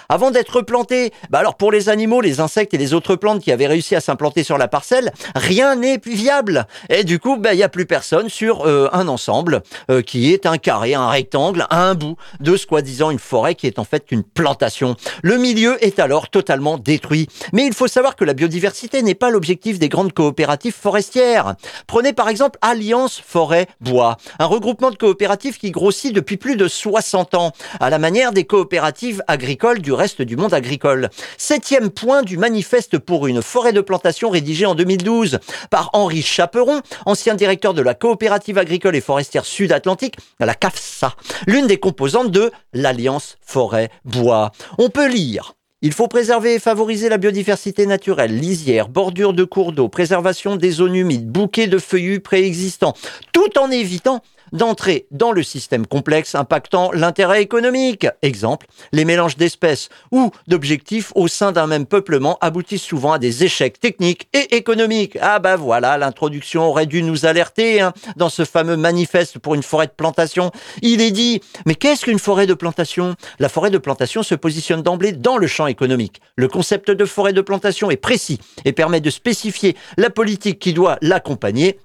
Avant 0.09 0.31
d'être 0.31 0.61
plantées, 0.61 1.13
bah 1.31 1.39
alors 1.39 1.57
pour 1.57 1.73
les 1.73 1.89
animaux, 1.89 2.21
les 2.21 2.41
insectes 2.41 2.75
et 2.75 2.79
les 2.79 2.95
autres 2.95 3.17
plantes 3.17 3.43
qui 3.43 3.51
avaient 3.51 3.67
réussi 3.67 3.97
à 3.97 4.01
s'implanter 4.01 4.45
sur 4.45 4.59
la 4.59 4.69
parcelle, 4.69 5.13
rien 5.35 5.75
n'est 5.77 6.01
viable. 6.05 6.67
Et 6.91 7.03
du 7.05 7.19
coup, 7.19 7.37
bah, 7.37 7.55
il 7.55 7.57
n'y 7.57 7.63
a 7.63 7.69
plus 7.69 7.87
personne 7.87 8.29
sur 8.29 8.67
euh, 8.67 8.89
un 8.93 9.09
ensemble 9.09 9.63
euh, 9.91 10.03
qui 10.03 10.33
est 10.33 10.47
un 10.47 10.59
carré, 10.59 10.95
un 10.95 11.09
rectangle, 11.09 11.67
un 11.71 11.95
bout 11.95 12.17
de 12.41 12.57
soi-disant 12.57 13.11
une 13.11 13.19
forêt 13.19 13.55
qui 13.55 13.67
est 13.67 13.79
en 13.79 13.85
fait 13.85 14.13
une 14.13 14.23
plantation. 14.23 14.97
Le 15.23 15.39
milieu 15.39 15.83
est 15.85 15.99
alors 15.99 16.29
totalement 16.29 16.79
détruit. 16.79 17.29
Mais 17.53 17.67
il 17.67 17.75
faut 17.75 17.89
savoir 17.89 18.15
que 18.15 18.25
la 18.25 18.35
biodiversité 18.35 19.03
n'est 19.03 19.15
pas 19.15 19.31
l'objectif 19.31 19.79
des 19.79 19.89
grandes 19.89 20.13
coopératives 20.13 20.75
forestières. 20.75 21.55
Prenez 21.87 22.13
par 22.13 22.29
exemple 22.29 22.59
Alliance 22.63 23.21
Forêt 23.25 23.67
Bois, 23.81 24.19
un 24.39 24.47
regroupement 24.47 24.91
de 24.91 24.97
coopératives 24.97 25.59
qui 25.59 25.71
grossit 25.71 26.15
depuis 26.15 26.37
plus 26.37 26.57
de 26.57 26.69
60 26.83 27.35
ans, 27.35 27.53
à 27.79 27.91
la 27.91 28.01
manière 28.01 28.33
des 28.33 28.45
coopératives 28.45 29.23
agricoles 29.29 29.81
du 29.81 29.93
reste 29.93 30.21
du 30.21 30.37
monde 30.37 30.53
agricole. 30.53 31.11
Septième 31.39 31.91
point 31.91 32.23
du 32.23 32.37
manifeste 32.37 32.99
pour 32.99 33.29
une 33.29 33.41
forêt 33.41 33.73
de 33.73 33.81
plantation 33.81 34.31
rédigé 34.31 34.67
en 34.67 34.75
2012 34.75 35.39
par 35.71 35.91
Henri 35.93 36.23
Chaperon, 36.23 36.81
ancien 37.07 37.37
directeur 37.37 37.73
de 37.73 37.83
la 37.83 37.95
coopérative 37.95 38.59
agricole 38.59 38.97
et 38.97 39.01
forestière 39.01 39.45
sud-atlantique, 39.45 40.17
la 40.41 40.55
CAFSA, 40.55 41.15
l'une 41.47 41.69
des 41.69 41.79
composantes 41.79 42.33
de 42.33 42.51
l'Alliance 42.73 43.37
Forêt-Bois. 43.43 44.51
On 44.79 44.91
peut 44.91 45.09
lire 45.09 45.55
il 45.85 45.93
faut 45.93 46.07
préserver 46.07 46.55
et 46.55 46.59
favoriser 46.61 47.09
la 47.09 47.19
biodiversité 47.19 47.87
naturelle, 47.87 48.39
lisières, 48.39 48.89
bordures 48.89 49.33
de 49.33 49.43
cours 49.43 49.73
d'eau, 49.73 49.89
préservation 49.89 50.55
des 50.55 50.71
zones 50.71 50.95
humides, 50.95 51.29
bouquets 51.29 51.67
de 51.67 51.79
feuillus 51.79 52.21
préexistants, 52.21 52.95
tout 53.33 53.59
en 53.59 53.69
évitant 53.69 54.23
d'entrer 54.53 55.07
dans 55.11 55.33
le 55.33 55.43
système 55.43 55.87
complexe 55.87 56.35
impactant 56.35 56.91
l'intérêt 56.93 57.43
économique. 57.43 58.07
Exemple, 58.23 58.67
les 58.93 59.05
mélanges 59.05 59.37
d'espèces 59.37 59.89
ou 60.11 60.31
d'objectifs 60.47 61.13
au 61.15 61.29
sein 61.29 61.53
d'un 61.53 61.67
même 61.67 61.87
peuplement 61.87 62.39
aboutissent 62.41 62.83
souvent 62.83 63.13
à 63.13 63.19
des 63.19 63.45
échecs 63.45 63.81
techniques 63.81 64.29
et 64.33 64.57
économiques. 64.57 65.19
Ah 65.21 65.39
bah 65.39 65.57
voilà, 65.57 65.99
l'introduction 65.99 66.65
aurait 66.65 66.87
dû 66.87 67.03
nous 67.03 67.27
alerter 67.27 67.81
hein, 67.81 67.93
dans 68.17 68.29
ce 68.29 68.45
fameux 68.45 68.77
manifeste 68.77 69.39
pour 69.39 69.55
une 69.55 69.63
forêt 69.63 69.87
de 69.87 69.93
plantation. 69.93 70.51
Il 70.83 71.01
est 71.01 71.11
dit, 71.11 71.41
mais 71.67 71.75
qu'est-ce 71.75 72.05
qu'une 72.05 72.19
forêt 72.19 72.47
de 72.47 72.55
plantation? 72.55 73.17
La 73.39 73.49
forêt 73.49 73.71
de 73.71 73.79
plantation 73.79 74.23
se 74.23 74.35
positionne 74.35 74.83
d'emblée 74.83 75.13
dans 75.13 75.37
le 75.37 75.47
champ 75.47 75.67
économique. 75.67 76.21
Le 76.37 76.49
concept 76.49 76.91
de 76.91 77.05
forêt 77.05 77.33
de 77.33 77.41
plantation 77.41 77.91
est 77.91 77.97
précis 77.97 78.39
et 78.65 78.73
permet 78.73 79.01
de 79.01 79.11
spécifier 79.11 79.77
la 79.97 80.11
politique 80.11 80.59
qui 80.59 80.73
doit 80.73 80.99
l'accompagner 81.01 81.79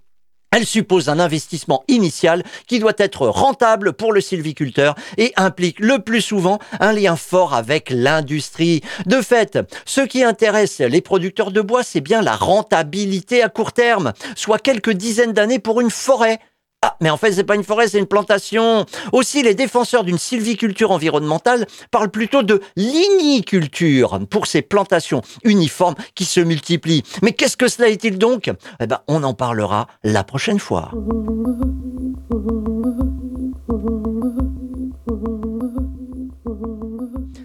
elle 0.51 0.65
suppose 0.65 1.09
un 1.09 1.19
investissement 1.19 1.83
initial 1.87 2.43
qui 2.67 2.79
doit 2.79 2.93
être 2.97 3.27
rentable 3.27 3.93
pour 3.93 4.13
le 4.13 4.21
sylviculteur 4.21 4.95
et 5.17 5.33
implique 5.35 5.79
le 5.79 5.99
plus 5.99 6.21
souvent 6.21 6.59
un 6.79 6.93
lien 6.93 7.15
fort 7.15 7.53
avec 7.53 7.89
l'industrie. 7.89 8.81
De 9.05 9.21
fait, 9.21 9.59
ce 9.85 10.01
qui 10.01 10.23
intéresse 10.23 10.79
les 10.79 11.01
producteurs 11.01 11.51
de 11.51 11.61
bois, 11.61 11.83
c'est 11.83 12.01
bien 12.01 12.21
la 12.21 12.35
rentabilité 12.35 13.43
à 13.43 13.49
court 13.49 13.73
terme, 13.73 14.13
soit 14.35 14.59
quelques 14.59 14.91
dizaines 14.93 15.33
d'années 15.33 15.59
pour 15.59 15.81
une 15.81 15.91
forêt 15.91 16.39
ah, 16.83 16.95
mais 17.01 17.09
en 17.09 17.17
fait, 17.17 17.31
c'est 17.31 17.43
pas 17.43 17.55
une 17.55 17.63
forêt, 17.63 17.87
c'est 17.87 17.97
une 17.97 18.05
plantation. 18.05 18.85
Aussi, 19.11 19.41
les 19.41 19.55
défenseurs 19.55 20.03
d'une 20.03 20.19
sylviculture 20.19 20.91
environnementale 20.91 21.65
parlent 21.89 22.11
plutôt 22.11 22.43
de 22.43 22.61
ligniculture 22.75 24.19
pour 24.29 24.45
ces 24.45 24.61
plantations 24.61 25.23
uniformes 25.43 25.95
qui 26.13 26.25
se 26.25 26.39
multiplient. 26.39 27.03
Mais 27.23 27.33
qu'est-ce 27.33 27.57
que 27.57 27.67
cela 27.67 27.89
est-il 27.89 28.19
donc? 28.19 28.51
Eh 28.79 28.85
ben, 28.85 28.99
on 29.07 29.23
en 29.23 29.33
parlera 29.33 29.87
la 30.03 30.23
prochaine 30.23 30.59
fois. 30.59 30.91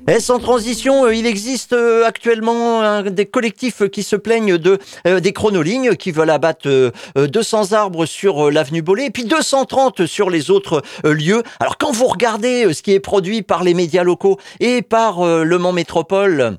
Et 0.08 0.18
sans 0.18 0.40
transition, 0.40 1.04
euh, 1.04 1.14
il 1.14 1.26
existe 1.26 1.74
euh, 1.74 2.04
actuellement 2.04 3.02
des 3.02 3.26
collectifs 3.26 3.88
qui 3.88 4.02
se 4.02 4.16
plaignent 4.16 4.58
de 4.58 4.78
euh, 5.06 5.20
des 5.20 5.32
chronolignes 5.32 5.94
qui 5.94 6.10
veulent 6.10 6.30
abattre 6.30 6.68
euh, 6.68 6.90
euh, 7.16 7.28
200 7.28 7.72
arbres 7.72 8.04
sur 8.04 8.50
l'avenue 8.50 8.82
Bollé 8.82 9.04
et 9.04 9.10
puis 9.10 9.24
230 9.24 10.06
sur 10.06 10.28
les 10.28 10.50
autres 10.50 10.82
lieux. 11.04 11.44
Alors 11.60 11.78
quand 11.78 11.92
vous 11.92 12.06
regardez 12.06 12.74
ce 12.74 12.82
qui 12.82 12.92
est 12.92 13.00
produit 13.00 13.42
par 13.42 13.62
les 13.62 13.74
médias 13.74 14.02
locaux 14.02 14.38
et 14.58 14.82
par 14.82 15.24
Le 15.24 15.58
Mans 15.58 15.72
Métropole, 15.72 16.58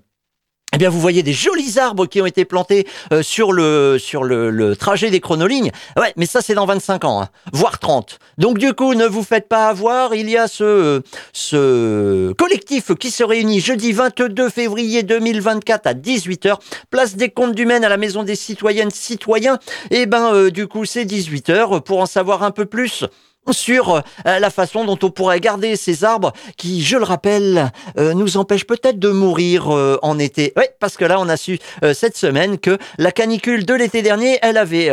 eh 0.73 0.77
bien, 0.77 0.89
vous 0.89 0.99
voyez 0.99 1.21
des 1.21 1.33
jolis 1.33 1.77
arbres 1.77 2.07
qui 2.07 2.19
ont 2.19 2.25
été 2.25 2.45
plantés 2.45 2.87
euh, 3.11 3.21
sur 3.21 3.53
le 3.53 3.97
sur 3.99 4.23
le, 4.23 4.75
trajet 4.75 5.11
des 5.11 5.19
chronolignes. 5.19 5.71
Ouais, 5.97 6.13
mais 6.17 6.25
ça 6.25 6.41
c'est 6.41 6.55
dans 6.55 6.65
25 6.65 7.05
ans, 7.05 7.21
hein, 7.21 7.29
voire 7.51 7.77
30. 7.77 8.17
Donc 8.39 8.57
du 8.57 8.73
coup, 8.73 8.95
ne 8.95 9.05
vous 9.05 9.23
faites 9.23 9.47
pas 9.47 9.67
avoir. 9.67 10.15
Il 10.15 10.29
y 10.29 10.37
a 10.37 10.47
ce 10.47 11.01
ce 11.31 12.31
collectif 12.33 12.95
qui 12.95 13.11
se 13.11 13.23
réunit 13.23 13.59
jeudi 13.59 13.91
22 13.91 14.49
février 14.49 15.03
2024 15.03 15.85
à 15.85 15.93
18h, 15.93 16.55
place 16.89 17.15
des 17.15 17.29
Comptes 17.29 17.53
du 17.53 17.67
Maine 17.67 17.85
à 17.85 17.89
la 17.89 17.97
Maison 17.97 18.23
des 18.23 18.35
Citoyennes 18.35 18.91
Citoyens. 18.91 19.59
Et 19.91 20.07
ben, 20.07 20.33
euh, 20.33 20.49
du 20.49 20.67
coup, 20.67 20.85
c'est 20.85 21.05
18h 21.05 21.81
pour 21.81 21.99
en 21.99 22.07
savoir 22.07 22.41
un 22.41 22.51
peu 22.51 22.65
plus 22.65 23.05
sur 23.51 23.95
euh, 23.95 24.01
la 24.23 24.49
façon 24.49 24.85
dont 24.85 24.97
on 25.01 25.09
pourrait 25.09 25.39
garder 25.39 25.75
ces 25.75 26.03
arbres 26.03 26.31
qui, 26.57 26.81
je 26.83 26.97
le 26.97 27.03
rappelle, 27.03 27.71
euh, 27.97 28.13
nous 28.13 28.37
empêchent 28.37 28.65
peut-être 28.65 28.99
de 28.99 29.09
mourir 29.09 29.73
euh, 29.75 29.97
en 30.01 30.17
été. 30.19 30.53
Oui, 30.55 30.63
parce 30.79 30.95
que 30.97 31.05
là, 31.05 31.19
on 31.19 31.27
a 31.27 31.37
su 31.37 31.59
cette 31.93 32.15
semaine 32.17 32.57
que 32.57 32.77
la 32.97 33.11
canicule 33.11 33.65
de 33.65 33.73
l'été 33.73 34.01
dernier, 34.01 34.39
elle 34.41 34.57
avait 34.57 34.91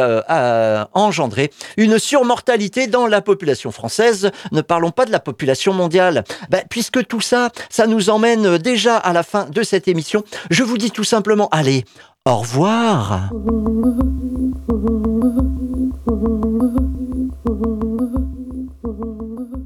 engendré 0.94 1.50
une 1.76 1.98
surmortalité 1.98 2.86
dans 2.86 3.06
la 3.06 3.20
population 3.20 3.70
française. 3.70 4.30
Ne 4.52 4.60
parlons 4.62 4.90
pas 4.90 5.04
de 5.04 5.12
la 5.12 5.20
population 5.20 5.72
mondiale. 5.72 6.24
Ben, 6.48 6.62
puisque 6.68 7.06
tout 7.06 7.20
ça, 7.20 7.50
ça 7.68 7.86
nous 7.86 8.10
emmène 8.10 8.58
déjà 8.58 8.96
à 8.96 9.12
la 9.12 9.22
fin 9.22 9.46
de 9.46 9.62
cette 9.62 9.88
émission. 9.88 10.24
Je 10.50 10.62
vous 10.62 10.78
dis 10.78 10.90
tout 10.90 11.04
simplement, 11.04 11.48
allez, 11.50 11.84
au 12.26 12.36
revoir. 12.36 13.30
Ooh. 18.86 19.59